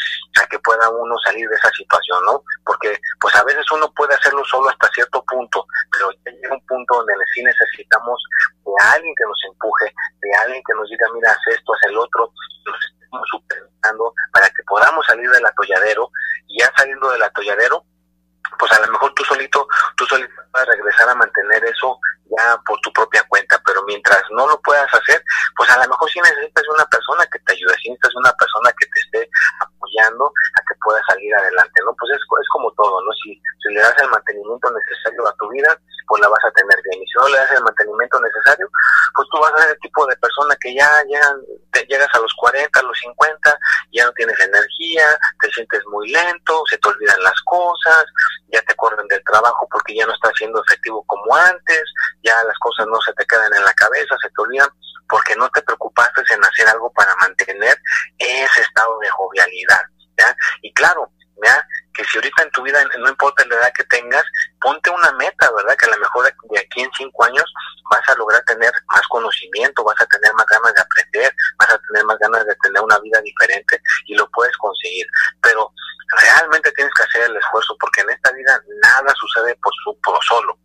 a 0.40 0.46
que 0.46 0.58
pueda 0.60 0.88
uno 0.90 1.16
salir 1.24 1.48
de 1.48 1.56
esa 1.56 1.70
situación, 1.70 2.24
¿no? 2.24 2.42
Porque 2.64 2.98
pues 3.20 3.34
a 3.36 3.44
veces 3.44 3.64
uno 3.72 3.92
puede 3.94 4.14
hacerlo 4.14 4.44
solo 4.44 4.68
hasta 4.68 4.88
cierto 4.88 5.22
punto, 5.24 5.66
pero 5.92 6.10
llega 6.24 6.54
un 6.54 6.66
punto 6.66 6.96
donde 6.96 7.14
sí 7.34 7.42
necesitamos 7.42 8.20
de 8.64 8.72
alguien 8.94 9.14
que 9.16 9.24
nos 9.24 9.38
empuje, 9.48 9.94
de 10.20 10.34
alguien 10.34 10.62
que 10.66 10.74
nos 10.74 10.88
diga, 10.88 11.06
mira, 11.14 11.30
haz 11.30 11.54
esto, 11.54 11.72
haz 11.74 11.90
el 11.90 11.98
otro, 11.98 12.32
nos 12.66 12.76
estamos 12.84 13.26
superando 13.30 14.14
para 14.32 14.48
que 14.50 14.62
podamos 14.66 15.04
salir 15.06 15.28
del 15.30 15.46
atolladero 15.46 16.10
y 16.46 16.60
ya 16.60 16.72
saliendo 16.80 17.10
del 17.10 17.22
atolladero, 17.22 17.84
pues 18.58 18.72
a 18.72 18.80
lo 18.80 18.92
mejor 18.92 19.12
tú 19.14 19.24
solito, 19.24 19.66
tú 19.96 20.06
solito 20.06 20.34
vas 20.52 20.66
regresar 20.66 21.08
a 21.08 21.14
mantener 21.14 21.64
eso 21.64 21.98
ya 22.36 22.60
por 22.64 22.80
tu 22.80 22.92
propia 22.92 23.24
cuenta, 23.28 23.60
pero 23.64 23.82
mientras 23.84 24.22
no 24.30 24.46
lo 24.46 24.60
puedas 24.60 24.92
hacer, 24.92 25.22
pues 25.56 25.70
a 25.70 25.78
lo 25.78 25.88
mejor 25.88 26.10
sí 26.10 26.20
necesitas 26.20 26.64
una 26.74 26.84
persona 26.86 27.26
que 27.26 27.38
te 27.40 27.52
ayude, 27.52 27.74
sí 27.82 27.90
necesitas 27.90 28.14
una 28.16 28.32
persona 28.32 28.72
que 28.78 28.86
te 28.86 29.00
esté 29.00 29.30
a 29.98 30.60
que 30.68 30.74
puedas 30.84 31.02
salir 31.08 31.34
adelante, 31.34 31.80
¿no? 31.84 31.94
Pues 31.98 32.12
es, 32.12 32.20
es 32.20 32.48
como 32.52 32.70
todo, 32.72 33.00
¿no? 33.02 33.12
Si, 33.22 33.34
si 33.34 33.74
le 33.74 33.80
das 33.80 33.94
el 34.00 34.10
mantenimiento 34.10 34.70
necesario 34.70 35.26
a 35.26 35.34
tu 35.34 35.48
vida, 35.50 35.76
pues 36.06 36.20
la 36.20 36.28
vas 36.28 36.44
a 36.44 36.50
tener 36.50 36.78
bien, 36.82 37.02
y 37.02 37.06
si 37.06 37.18
no 37.18 37.28
le 37.28 37.38
das 37.38 37.50
el 37.52 37.62
mantenimiento 37.62 38.20
necesario, 38.20 38.68
pues 39.14 39.28
tú 39.30 39.38
vas 39.40 39.52
a 39.54 39.62
ser 39.62 39.70
el 39.70 39.78
tipo 39.78 40.06
de 40.06 40.16
persona 40.16 40.56
que 40.60 40.74
ya, 40.74 40.90
ya 41.08 41.22
te 41.72 41.86
llegas 41.86 42.08
a 42.12 42.18
los 42.18 42.32
40, 42.34 42.78
a 42.78 42.82
los 42.82 42.98
50, 42.98 43.58
ya 43.92 44.06
no 44.06 44.12
tienes 44.12 44.38
energía, 44.40 45.06
te 45.40 45.50
sientes 45.50 45.80
muy 45.86 46.10
lento, 46.10 46.62
se 46.68 46.78
te 46.78 46.88
olvidan 46.88 47.22
las 47.22 47.40
cosas, 47.44 48.04
ya 48.48 48.60
te 48.62 48.74
corren 48.74 49.06
del 49.08 49.22
trabajo 49.24 49.68
porque 49.70 49.94
ya 49.94 50.06
no 50.06 50.14
estás 50.14 50.32
siendo 50.36 50.60
efectivo 50.66 51.04
como 51.06 51.34
antes, 51.36 51.82
ya 52.22 52.34
las 52.44 52.58
cosas 52.58 52.86
no 52.88 53.00
se 53.02 53.12
te 53.14 53.24
quedan 53.26 53.54
en 53.54 53.64
la 53.64 53.72
cabeza, 53.74 54.16
se 54.20 54.28
te 54.30 54.42
olvidan, 54.42 54.68
porque 55.10 55.34
no 55.36 55.48
te 55.50 55.62
preocupaste 55.62 56.22
en 56.30 56.44
hacer 56.44 56.68
algo 56.68 56.90
para 56.92 57.14
mantener 57.16 57.80
ese 58.18 58.60
estado 58.60 58.98
de 59.00 59.10
jovialidad. 59.10 59.82
¿ya? 60.18 60.36
Y 60.62 60.72
claro, 60.72 61.10
¿ya? 61.42 61.66
que 61.92 62.04
si 62.04 62.18
ahorita 62.18 62.42
en 62.42 62.50
tu 62.50 62.62
vida, 62.62 62.82
no 62.98 63.08
importa 63.08 63.44
la 63.46 63.56
edad 63.56 63.72
que 63.74 63.84
tengas, 63.84 64.24
ponte 64.60 64.90
una 64.90 65.12
meta, 65.12 65.50
¿verdad? 65.52 65.76
Que 65.76 65.86
a 65.86 65.90
lo 65.90 65.98
mejor 65.98 66.24
de 66.24 66.58
aquí 66.58 66.82
en 66.82 66.90
cinco 66.96 67.24
años 67.24 67.44
vas 67.90 68.08
a 68.08 68.14
lograr 68.14 68.42
tener 68.44 68.72
más 68.88 69.02
conocimiento, 69.08 69.84
vas 69.84 70.00
a 70.00 70.06
tener 70.06 70.32
más 70.34 70.46
ganas 70.46 70.72
de 70.74 70.80
aprender, 70.80 71.34
vas 71.58 71.70
a 71.70 71.78
tener 71.78 72.04
más 72.04 72.18
ganas 72.18 72.46
de 72.46 72.54
tener 72.56 72.82
una 72.82 72.98
vida 73.00 73.20
diferente 73.22 73.82
y 74.06 74.14
lo 74.14 74.28
puedes 74.30 74.56
conseguir. 74.58 75.06
Pero 75.42 75.72
realmente 76.18 76.72
tienes 76.72 76.92
que 76.94 77.02
hacer 77.04 77.30
el 77.30 77.36
esfuerzo 77.36 77.76
porque 77.78 78.00
en 78.00 78.10
esta 78.10 78.32
vida 78.32 78.60
nada 78.82 79.14
sucede 79.14 79.54
por 79.62 79.72
su 79.84 79.98
por 80.00 80.18
solo. 80.24 80.58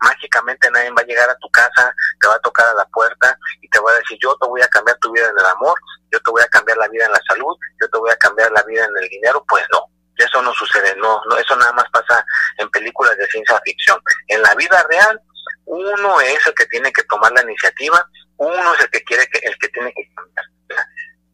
mágicamente 0.00 0.70
nadie 0.70 0.90
va 0.90 1.02
a 1.02 1.06
llegar 1.06 1.28
a 1.28 1.38
tu 1.38 1.50
casa, 1.50 1.94
te 2.20 2.26
va 2.26 2.34
a 2.34 2.40
tocar 2.40 2.66
a 2.68 2.74
la 2.74 2.84
puerta 2.86 3.36
y 3.60 3.68
te 3.68 3.78
va 3.80 3.90
a 3.90 3.94
decir 3.96 4.18
yo 4.22 4.36
te 4.40 4.46
voy 4.46 4.62
a 4.62 4.68
cambiar 4.68 4.96
tu 4.98 5.12
vida 5.12 5.28
en 5.28 5.38
el 5.38 5.46
amor, 5.46 5.78
yo 6.10 6.20
te 6.20 6.30
voy 6.30 6.42
a 6.42 6.48
cambiar 6.48 6.78
la 6.78 6.88
vida 6.88 7.06
en 7.06 7.12
la 7.12 7.20
salud, 7.28 7.56
yo 7.80 7.88
te 7.88 7.98
voy 7.98 8.10
a 8.10 8.16
cambiar 8.16 8.50
la 8.52 8.62
vida 8.62 8.84
en 8.84 8.96
el 9.02 9.08
dinero. 9.08 9.44
Pues 9.48 9.64
no, 9.72 9.84
eso 10.16 10.42
no 10.42 10.52
sucede, 10.54 10.94
no, 10.96 11.20
no, 11.28 11.36
eso 11.36 11.56
nada 11.56 11.72
más 11.72 11.86
pasa 11.92 12.24
en 12.58 12.70
películas 12.70 13.16
de 13.16 13.26
ciencia 13.28 13.60
ficción. 13.64 14.00
En 14.28 14.42
la 14.42 14.54
vida 14.54 14.84
real, 14.88 15.20
uno 15.66 16.20
es 16.20 16.46
el 16.46 16.54
que 16.54 16.66
tiene 16.66 16.92
que 16.92 17.04
tomar 17.04 17.32
la 17.32 17.42
iniciativa, 17.42 18.04
uno 18.36 18.74
es 18.74 18.80
el 18.80 18.90
que 18.90 19.02
quiere 19.04 19.26
que, 19.28 19.38
el 19.38 19.56
que 19.58 19.68
tiene 19.68 19.92
que 19.92 20.08
cambiar. 20.14 20.46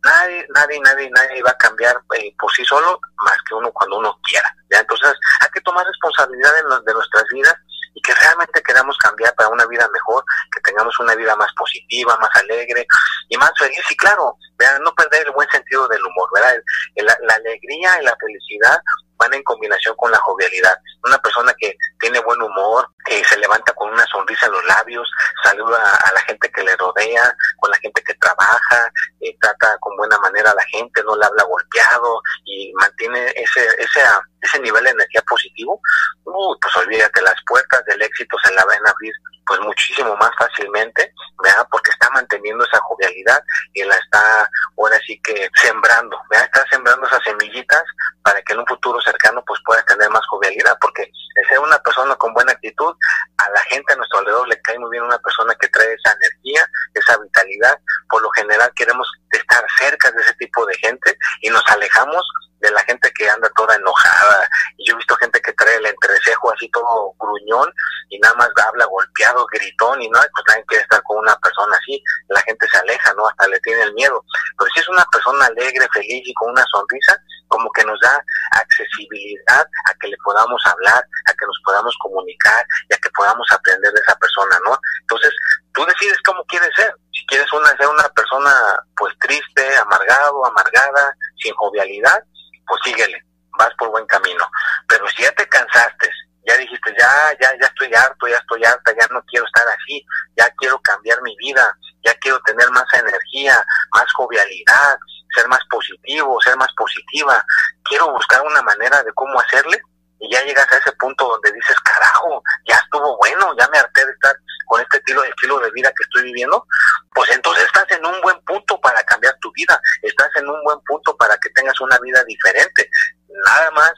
Nadie, 0.06 0.46
nadie, 0.54 0.80
nadie, 0.80 1.10
nadie 1.10 1.42
va 1.42 1.50
a 1.50 1.58
cambiar 1.58 1.96
eh, 2.14 2.32
por 2.38 2.52
sí 2.52 2.64
solo 2.64 3.00
más 3.24 3.36
que 3.48 3.54
uno 3.54 3.72
cuando 3.72 3.98
uno 3.98 4.16
quiera. 4.22 4.48
¿ya? 4.70 4.78
Entonces 4.78 5.12
hay 5.40 5.48
que 5.52 5.60
tomar 5.62 5.84
responsabilidad 5.84 6.50
de, 6.84 6.94
nuestras 6.94 7.24
vidas 7.32 7.56
y 7.92 8.00
que 8.02 8.14
realmente 8.14 8.62
queramos 8.62 8.96
cambiar 8.98 9.34
para 9.34 9.48
una 9.48 9.66
vida 9.66 9.88
mejor, 9.92 10.22
que 10.52 10.60
tengamos 10.60 10.96
una 11.00 11.16
vida 11.16 11.34
más 11.34 11.52
positiva, 11.56 12.16
más 12.20 12.30
alegre 12.36 12.86
y 13.28 13.36
más 13.36 13.50
feliz. 13.58 13.82
Y 13.90 13.96
claro, 13.96 14.36
vean, 14.56 14.80
no 14.82 14.94
perder 14.94 15.26
el 15.26 15.32
buen 15.32 15.48
sentido 15.50 15.88
del 15.88 16.04
humor, 16.04 16.28
¿verdad? 16.32 16.54
la 16.96 17.34
alegría 17.34 18.00
y 18.00 18.04
la 18.04 18.16
felicidad 18.20 18.78
van 19.18 19.34
en 19.34 19.42
combinación 19.42 19.94
con 19.96 20.10
la 20.10 20.18
jovialidad. 20.18 20.78
Una 21.04 21.18
persona 21.18 21.54
que 21.58 21.76
tiene 21.98 22.20
buen 22.20 22.40
humor, 22.40 22.88
que 23.06 23.24
se 23.24 23.38
levanta 23.38 23.72
con 23.74 23.90
una 23.90 24.04
sonrisa 24.06 24.46
en 24.46 24.52
los 24.52 24.64
labios, 24.66 25.08
saluda 25.42 25.78
a 26.04 26.12
la 26.12 26.20
gente 26.22 26.50
que 26.50 26.62
le 26.62 26.76
rodea, 26.76 27.34
con 27.58 27.70
la 27.70 27.76
gente 27.78 28.02
que 28.02 28.14
trabaja, 28.14 28.90
eh, 29.20 29.36
trata 29.40 29.76
con 29.80 29.96
buena 29.96 30.18
manera 30.18 30.50
a 30.50 30.54
la 30.54 30.64
gente, 30.64 31.02
no 31.04 31.16
le 31.16 31.24
habla 31.24 31.44
golpeado 31.44 32.20
y 32.44 32.72
mantiene 32.74 33.32
ese, 33.36 33.64
ese, 33.78 34.00
ese 34.42 34.60
nivel 34.60 34.84
de 34.84 34.90
energía 34.90 35.22
positivo, 35.22 35.80
uh, 36.24 36.58
pues 36.60 36.76
olvídate, 36.76 37.22
las 37.22 37.36
puertas 37.46 37.84
del 37.86 38.02
éxito 38.02 38.36
se 38.42 38.52
la 38.52 38.64
van 38.64 38.86
a 38.86 38.90
abrir 38.90 39.12
pues 39.46 39.60
muchísimo 39.60 40.14
más 40.16 40.30
fácilmente, 40.36 41.12
¿verdad? 41.42 41.66
Porque 41.70 41.90
está 41.90 42.10
manteniendo 42.10 42.64
esa 42.64 42.78
jovialidad 42.80 43.42
y 43.74 43.84
la 43.84 43.94
está 43.94 44.50
ahora 44.76 44.98
sí 45.06 45.20
que 45.22 45.48
sembrando, 45.54 46.18
¿verdad? 46.28 46.46
Está 46.46 46.64
sembrando 46.68 47.06
esas 47.06 47.22
semillitas 47.22 47.82
para 48.22 48.42
que 48.42 48.52
en 48.52 48.58
un 48.58 48.66
futuro 48.66 49.00
cercano 49.00 49.42
pues 49.46 49.60
pueda 49.64 49.84
tener 49.84 50.10
más 50.10 50.26
jovialidad, 50.26 50.76
porque 50.80 51.02
el 51.02 51.48
ser 51.48 51.60
una 51.60 51.78
persona 51.78 52.16
con 52.16 52.34
buena 52.34 52.52
actitud, 52.52 52.95
a 53.38 53.50
la 53.50 53.60
gente 53.64 53.92
a 53.92 53.96
nuestro 53.96 54.18
alrededor 54.20 54.48
le 54.48 54.60
cae 54.62 54.78
muy 54.78 54.90
bien 54.90 55.04
una 55.04 55.18
persona 55.18 55.54
que 55.60 55.68
trae 55.68 55.92
esa 55.92 56.12
energía, 56.12 56.68
esa 56.94 57.18
vitalidad, 57.18 57.78
por 58.08 58.22
lo 58.22 58.30
general 58.30 58.70
queremos 58.74 59.08
estar 59.30 59.64
cerca 59.78 60.10
de 60.12 60.22
ese 60.22 60.34
tipo 60.34 60.64
de 60.66 60.74
gente 60.78 61.16
y 61.42 61.50
nos 61.50 61.62
alejamos 61.68 62.22
de 62.60 62.70
la 62.70 62.80
gente 62.82 63.10
que 63.12 63.28
anda 63.28 63.50
toda 63.54 63.74
enojada. 63.76 64.48
Y 64.76 64.88
yo 64.88 64.94
he 64.94 64.96
visto 64.98 65.16
gente 65.16 65.40
que 65.40 65.52
trae 65.52 65.76
el 65.76 65.86
entrecejo 65.86 66.52
así 66.52 66.68
todo 66.70 67.14
gruñón 67.18 67.72
y 68.08 68.18
nada 68.18 68.34
más 68.34 68.48
habla 68.66 68.86
golpeado, 68.86 69.46
gritón 69.46 70.02
y 70.02 70.08
no, 70.08 70.18
pues 70.18 70.44
nadie 70.48 70.64
quiere 70.66 70.82
estar 70.82 71.02
con 71.02 71.18
una 71.18 71.36
persona 71.36 71.76
así. 71.76 72.02
La 72.28 72.40
gente 72.42 72.66
se 72.68 72.78
aleja, 72.78 73.12
¿no? 73.14 73.26
Hasta 73.26 73.48
le 73.48 73.60
tiene 73.60 73.82
el 73.82 73.94
miedo. 73.94 74.24
Pero 74.58 74.70
si 74.74 74.80
es 74.80 74.88
una 74.88 75.04
persona 75.12 75.46
alegre, 75.46 75.86
feliz 75.92 76.22
y 76.24 76.34
con 76.34 76.50
una 76.50 76.64
sonrisa, 76.72 77.20
como 77.48 77.70
que 77.72 77.84
nos 77.84 77.98
da 78.00 78.22
accesibilidad 78.52 79.66
a 79.84 79.94
que 80.00 80.08
le 80.08 80.16
podamos 80.24 80.60
hablar, 80.66 81.04
a 81.26 81.32
que 81.32 81.46
nos 81.46 81.60
podamos 81.64 81.94
comunicar 82.00 82.64
y 82.88 82.94
a 82.94 82.98
que 82.98 83.10
podamos 83.10 83.46
aprender 83.50 83.92
de 83.92 84.00
esa 84.00 84.16
persona, 84.16 84.58
¿no? 84.66 84.78
Entonces, 85.02 85.30
tú 85.72 85.84
decides 85.86 86.18
cómo 86.24 86.44
quieres 86.46 86.70
ser. 86.76 86.94
Si 87.12 87.26
quieres 87.26 87.50
una, 87.52 87.68
ser 87.76 87.88
una 87.88 88.08
persona 88.10 88.52
pues 88.96 89.14
triste, 89.20 89.76
amargado, 89.78 90.46
amargada, 90.46 91.14
sin 91.42 91.54
jovialidad, 91.54 92.22
pues 92.66 92.80
síguele, 92.84 93.22
vas 93.58 93.70
por 93.78 93.90
buen 93.90 94.06
camino. 94.06 94.48
Pero 94.88 95.06
si 95.08 95.22
ya 95.22 95.32
te 95.32 95.48
cansaste, 95.48 96.10
ya 96.46 96.56
dijiste, 96.56 96.94
ya, 96.98 97.36
ya, 97.40 97.50
ya 97.60 97.66
estoy 97.66 97.92
harto, 97.92 98.28
ya 98.28 98.36
estoy 98.36 98.64
harta, 98.64 98.92
ya 98.98 99.06
no 99.10 99.22
quiero 99.24 99.44
estar 99.46 99.66
así, 99.68 100.04
ya 100.36 100.48
quiero 100.58 100.78
cambiar 100.80 101.20
mi 101.22 101.36
vida, 101.36 101.76
ya 102.04 102.14
quiero 102.14 102.40
tener 102.42 102.70
más 102.70 102.86
energía, 102.94 103.64
más 103.92 104.06
jovialidad, 104.14 104.96
ser 105.36 105.46
más 105.48 105.60
positivo, 105.70 106.40
ser 106.40 106.56
más 106.56 106.72
positiva, 106.76 107.44
quiero 107.84 108.10
buscar 108.12 108.42
una 108.42 108.62
manera 108.62 109.02
de 109.02 109.12
cómo 109.14 109.38
hacerle 109.40 109.80
y 110.18 110.32
ya 110.32 110.42
llegas 110.44 110.70
a 110.72 110.78
ese 110.78 110.92
punto 110.92 111.28
donde 111.28 111.52
dices, 111.52 111.76
carajo, 111.80 112.42
ya 112.66 112.76
estuvo 112.76 113.16
bueno, 113.18 113.54
ya 113.58 113.68
me 113.68 113.78
harté 113.78 114.04
de 114.06 114.12
estar 114.12 114.34
con 114.66 114.80
este 114.80 114.96
estilo, 114.96 115.22
estilo 115.24 115.58
de 115.60 115.70
vida 115.70 115.92
que 115.96 116.02
estoy 116.02 116.24
viviendo, 116.24 116.66
pues 117.14 117.30
entonces 117.30 117.64
estás 117.64 117.86
en 117.90 118.04
un 118.04 118.20
buen 118.22 118.38
punto 118.40 118.80
para 118.80 119.02
cambiar 119.04 119.36
tu 119.40 119.52
vida, 119.52 119.80
estás 120.02 120.30
en 120.36 120.48
un 120.48 120.62
buen 120.64 120.80
punto 120.80 121.16
para 121.16 121.36
que 121.38 121.50
tengas 121.50 121.80
una 121.80 121.98
vida 121.98 122.24
diferente. 122.24 122.90
Nada 123.28 123.70
más 123.72 123.92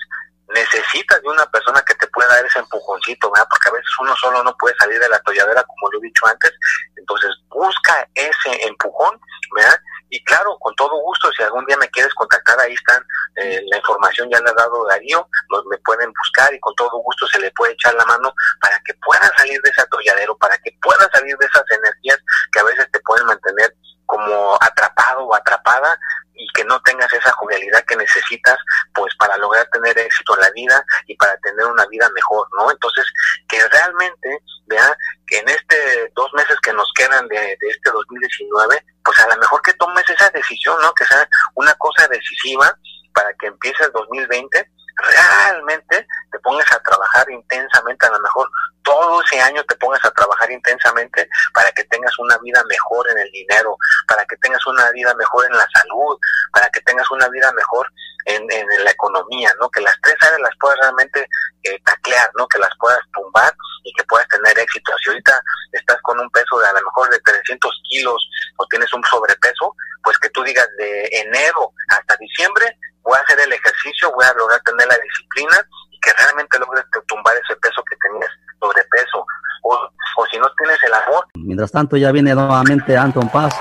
necesitas 0.48 1.20
de 1.22 1.28
una 1.28 1.46
persona 1.46 1.82
que 1.82 1.94
te 1.94 2.06
pueda 2.08 2.28
dar 2.28 2.44
ese 2.44 2.58
empujoncito, 2.58 3.30
¿verdad? 3.30 3.48
Porque 3.50 3.68
a 3.68 3.72
veces 3.72 3.90
uno 4.00 4.14
solo 4.16 4.42
no 4.42 4.56
puede 4.56 4.74
salir 4.76 4.98
de 4.98 5.08
la 5.08 5.20
tolladera, 5.20 5.62
como 5.64 5.90
lo 5.92 5.98
he 5.98 6.02
dicho 6.02 6.26
antes. 6.26 6.52
Entonces, 6.96 7.30
busca 7.48 8.08
ese 8.14 8.66
empujón, 8.66 9.20
¿verdad? 9.54 9.78
Y 10.10 10.22
claro, 10.24 10.56
con 10.58 10.74
todo 10.74 11.00
gusto, 11.02 11.30
si 11.32 11.42
algún 11.42 11.64
día 11.66 11.76
me 11.76 11.88
quieres 11.90 12.12
contactar, 12.14 12.58
ahí 12.60 12.72
están, 12.72 13.02
eh, 13.36 13.62
la 13.70 13.76
información 13.76 14.28
ya 14.30 14.40
le 14.40 14.50
ha 14.50 14.54
dado 14.54 14.86
Darío, 14.86 15.28
los 15.50 15.66
me 15.66 15.76
pueden 15.78 16.12
buscar 16.12 16.52
y 16.54 16.60
con 16.60 16.74
todo 16.74 16.90
gusto 17.02 17.26
se 17.26 17.38
le 17.40 17.50
puede 17.52 17.72
echar 17.72 17.94
la 17.94 18.04
mano 18.06 18.32
para 18.60 18.80
que 18.84 18.94
puedan 18.94 19.30
salir 19.36 19.60
de 19.60 19.70
ese 19.70 19.82
atolladero, 19.82 20.36
para 20.38 20.56
que 20.58 20.76
puedan 20.80 21.08
salir 21.12 21.36
de 21.36 21.46
esas 21.46 21.64
energías 21.70 22.18
que 22.52 22.60
a 22.60 22.64
veces 22.64 22.88
te 22.90 23.00
pueden 23.00 23.26
mantener 23.26 23.74
como 24.08 24.56
atrapado 24.60 25.26
o 25.26 25.34
atrapada 25.34 25.98
y 26.32 26.46
que 26.54 26.64
no 26.64 26.80
tengas 26.80 27.12
esa 27.12 27.30
jovialidad 27.32 27.84
que 27.84 27.96
necesitas 27.96 28.56
pues 28.94 29.14
para 29.16 29.36
lograr 29.36 29.68
tener 29.70 29.98
éxito 29.98 30.34
en 30.34 30.40
la 30.40 30.50
vida 30.52 30.84
y 31.06 31.14
para 31.16 31.36
tener 31.38 31.66
una 31.66 31.84
vida 31.86 32.08
mejor, 32.14 32.48
¿no? 32.56 32.70
Entonces, 32.70 33.04
que 33.46 33.68
realmente, 33.68 34.40
vea, 34.66 34.96
que 35.26 35.38
en 35.38 35.48
este 35.50 36.10
dos 36.16 36.32
meses 36.32 36.56
que 36.62 36.72
nos 36.72 36.90
quedan 36.94 37.28
de, 37.28 37.36
de 37.38 37.68
este 37.68 37.90
2019, 37.90 38.82
pues 39.04 39.18
a 39.20 39.28
lo 39.28 39.36
mejor 39.36 39.60
que 39.60 39.74
tomes 39.74 40.08
esa 40.08 40.30
decisión, 40.30 40.80
¿no? 40.80 40.94
Que 40.94 41.04
sea 41.04 41.28
una 41.54 41.74
cosa 41.74 42.08
decisiva 42.08 42.74
para 43.12 43.32
que 43.34 43.48
empiece 43.48 43.84
el 43.84 43.92
2020 43.92 44.70
realmente 44.98 46.06
te 46.30 46.38
pongas 46.40 46.70
a 46.72 46.80
trabajar 46.80 47.30
intensamente, 47.30 48.06
a 48.06 48.10
lo 48.10 48.20
mejor 48.20 48.50
todo 48.82 49.22
ese 49.22 49.40
año 49.40 49.62
te 49.64 49.76
pongas 49.76 50.04
a 50.04 50.10
trabajar 50.10 50.50
intensamente 50.50 51.28
para 51.52 51.70
que 51.72 51.84
tengas 51.84 52.18
una 52.18 52.36
vida 52.38 52.62
mejor 52.68 53.08
en 53.10 53.18
el 53.18 53.30
dinero, 53.30 53.76
para 54.06 54.24
que 54.24 54.36
tengas 54.38 54.64
una 54.66 54.90
vida 54.92 55.14
mejor 55.14 55.46
en 55.46 55.52
la 55.52 55.66
salud, 55.74 56.18
para 56.52 56.68
que 56.70 56.80
tengas 56.80 57.10
una 57.10 57.28
vida 57.28 57.52
mejor 57.52 57.86
en, 58.24 58.46
la 58.84 58.90
economía, 58.90 59.50
¿no? 59.60 59.70
Que 59.70 59.80
las 59.80 59.94
tres 60.02 60.16
áreas 60.20 60.40
las 60.40 60.56
puedas 60.60 60.78
realmente 60.80 61.26
eh, 61.62 61.80
taclear, 61.84 62.30
¿no? 62.36 62.46
Que 62.48 62.58
las 62.58 62.70
puedas 62.78 63.00
tumbar 63.12 63.52
y 63.84 63.92
que 63.94 64.04
puedas 64.04 64.28
tener 64.28 64.58
éxito. 64.58 64.92
Si 65.02 65.10
ahorita 65.10 65.40
estás 65.72 66.00
con 66.02 66.18
un 66.18 66.30
peso 66.30 66.58
de 66.58 66.68
a 66.68 66.72
lo 66.72 66.82
mejor 66.82 67.10
de 67.10 67.20
300 67.20 67.82
kilos 67.88 68.30
o 68.56 68.66
tienes 68.66 68.92
un 68.92 69.02
sobrepeso, 69.04 69.74
pues 70.02 70.18
que 70.18 70.30
tú 70.30 70.42
digas 70.42 70.68
de 70.76 71.08
enero 71.12 71.72
hasta 71.88 72.16
diciembre 72.16 72.76
voy 73.02 73.16
a 73.16 73.20
hacer 73.22 73.38
el 73.40 73.52
ejercicio, 73.52 74.12
voy 74.12 74.24
a 74.24 74.32
lograr 74.34 74.60
tener 74.62 74.88
la 74.88 74.98
disciplina 74.98 75.66
y 75.90 75.98
que 76.00 76.12
realmente 76.12 76.58
logres 76.58 76.84
tumbar 77.06 77.36
ese 77.36 77.54
peso 77.56 77.82
que 77.88 77.96
tenías 77.96 78.30
sobrepeso. 78.60 79.24
O, 79.64 79.74
o 80.16 80.26
si 80.30 80.38
no 80.38 80.46
tienes 80.56 80.82
el 80.84 80.94
amor. 80.94 81.26
Mientras 81.34 81.70
tanto 81.70 81.94
ya 81.96 82.10
viene 82.12 82.34
nuevamente 82.34 82.96
Anton 82.96 83.28
Paz. 83.28 83.54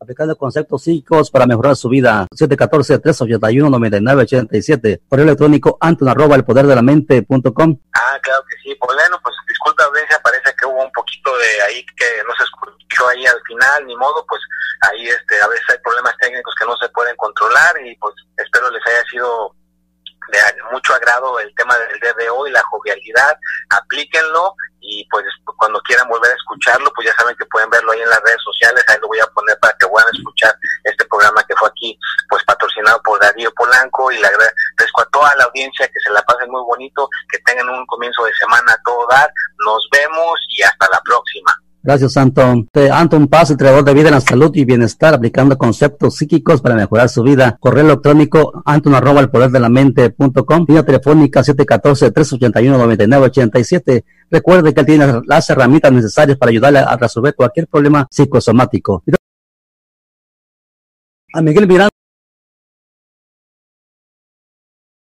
Aplicando 0.00 0.36
conceptos 0.36 0.82
psíquicos 0.82 1.30
para 1.30 1.46
mejorar 1.46 1.76
su 1.76 1.88
vida. 1.88 2.26
714-381-9987. 2.34 5.00
Correo 5.08 5.24
electrónico 5.24 5.78
anton 5.80 6.08
arroba 6.08 6.36
el 6.36 6.44
poder 6.44 6.66
de 6.66 6.74
la 6.74 6.82
mente 6.82 7.22
punto 7.22 7.54
com. 7.54 7.78
Ah, 7.94 8.18
claro 8.22 8.42
que 8.48 8.56
sí. 8.62 8.74
Pues 8.78 8.96
bueno, 8.96 9.18
pues 9.22 9.34
disculpa 9.48 9.84
audiencia, 9.84 10.20
parece 10.22 10.37
que 10.37 10.37
hubo 10.68 10.82
un 10.82 10.92
poquito 10.92 11.36
de 11.36 11.62
ahí 11.62 11.84
que 11.96 12.22
no 12.26 12.34
se 12.36 12.44
escuchó 12.44 13.08
ahí 13.08 13.26
al 13.26 13.40
final, 13.46 13.86
ni 13.86 13.96
modo, 13.96 14.24
pues 14.26 14.40
ahí 14.90 15.08
este 15.08 15.40
a 15.40 15.48
veces 15.48 15.64
hay 15.70 15.78
problemas 15.78 16.16
técnicos 16.18 16.54
que 16.58 16.66
no 16.66 16.76
se 16.76 16.88
pueden 16.90 17.16
controlar 17.16 17.74
y 17.84 17.96
pues 17.96 18.14
espero 18.36 18.70
les 18.70 18.86
haya 18.86 19.04
sido 19.10 19.54
de 20.30 20.62
mucho 20.72 20.94
agrado 20.94 21.38
el 21.40 21.54
tema 21.54 21.76
del 21.78 22.00
día 22.00 22.12
de 22.14 22.30
hoy, 22.30 22.50
la 22.50 22.62
jovialidad, 22.62 23.38
aplíquenlo 23.70 24.54
y 24.80 25.06
pues 25.10 25.24
cuando 25.56 25.80
quieran 25.82 26.08
volver 26.08 26.30
a 26.30 26.34
escucharlo, 26.34 26.90
pues 26.94 27.06
ya 27.08 27.14
saben 27.14 27.36
que 27.36 27.44
pueden 27.46 27.68
verlo 27.70 27.92
ahí 27.92 28.00
en 28.00 28.08
las 28.08 28.22
redes 28.22 28.42
sociales, 28.42 28.84
ahí 28.88 28.96
lo 29.00 29.08
voy 29.08 29.20
a 29.20 29.26
poner 29.26 29.58
para 29.58 29.76
que 29.78 29.86
puedan 29.86 30.08
escuchar 30.14 30.56
este 30.84 31.04
programa 31.06 31.42
que 31.44 31.56
fue 31.56 31.68
aquí, 31.68 31.98
pues 32.28 32.42
patrocinado 32.44 33.00
por 33.02 33.20
Darío 33.20 33.52
Polanco. 33.54 34.10
Y 34.10 34.18
le 34.18 34.26
agradezco 34.26 35.02
a 35.02 35.10
toda 35.10 35.34
la 35.36 35.44
audiencia 35.44 35.88
que 35.88 36.00
se 36.00 36.10
la 36.10 36.22
pasen 36.22 36.50
muy 36.50 36.62
bonito, 36.62 37.08
que 37.30 37.38
tengan 37.40 37.68
un 37.68 37.86
comienzo 37.86 38.24
de 38.24 38.34
semana 38.34 38.72
a 38.72 38.82
todo 38.84 39.06
dar, 39.08 39.30
nos 39.64 39.88
vemos 39.92 40.38
y 40.50 40.62
hasta 40.62 40.88
la 40.90 41.00
próxima. 41.00 41.52
Gracias, 41.88 42.16
Anton. 42.18 42.68
Anton 42.92 43.28
Paz, 43.28 43.50
entrenador 43.50 43.82
de 43.82 43.94
vida 43.94 44.08
en 44.08 44.14
la 44.16 44.20
salud 44.20 44.50
y 44.52 44.66
bienestar, 44.66 45.14
aplicando 45.14 45.56
conceptos 45.56 46.16
psíquicos 46.16 46.60
para 46.60 46.74
mejorar 46.74 47.08
su 47.08 47.22
vida. 47.22 47.56
Correo 47.58 47.86
electrónico 47.86 48.62
anton 48.66 48.94
arroba 48.94 49.22
el 49.22 49.30
poder 49.30 49.50
de 49.50 49.58
la 49.58 49.70
mente 49.70 50.10
punto 50.10 50.44
com. 50.44 50.66
Línea 50.68 50.84
telefónica 50.84 51.40
714-381-9987. 51.40 54.04
Recuerde 54.30 54.74
que 54.74 54.80
él 54.80 54.86
tiene 54.86 55.22
las 55.24 55.48
herramientas 55.48 55.90
necesarias 55.90 56.36
para 56.36 56.50
ayudarle 56.50 56.80
a 56.80 56.94
resolver 56.94 57.34
cualquier 57.34 57.66
problema 57.68 58.06
psicosomático. 58.10 59.02
A 61.32 61.40
Miguel 61.40 61.66
Miranda 61.66 61.87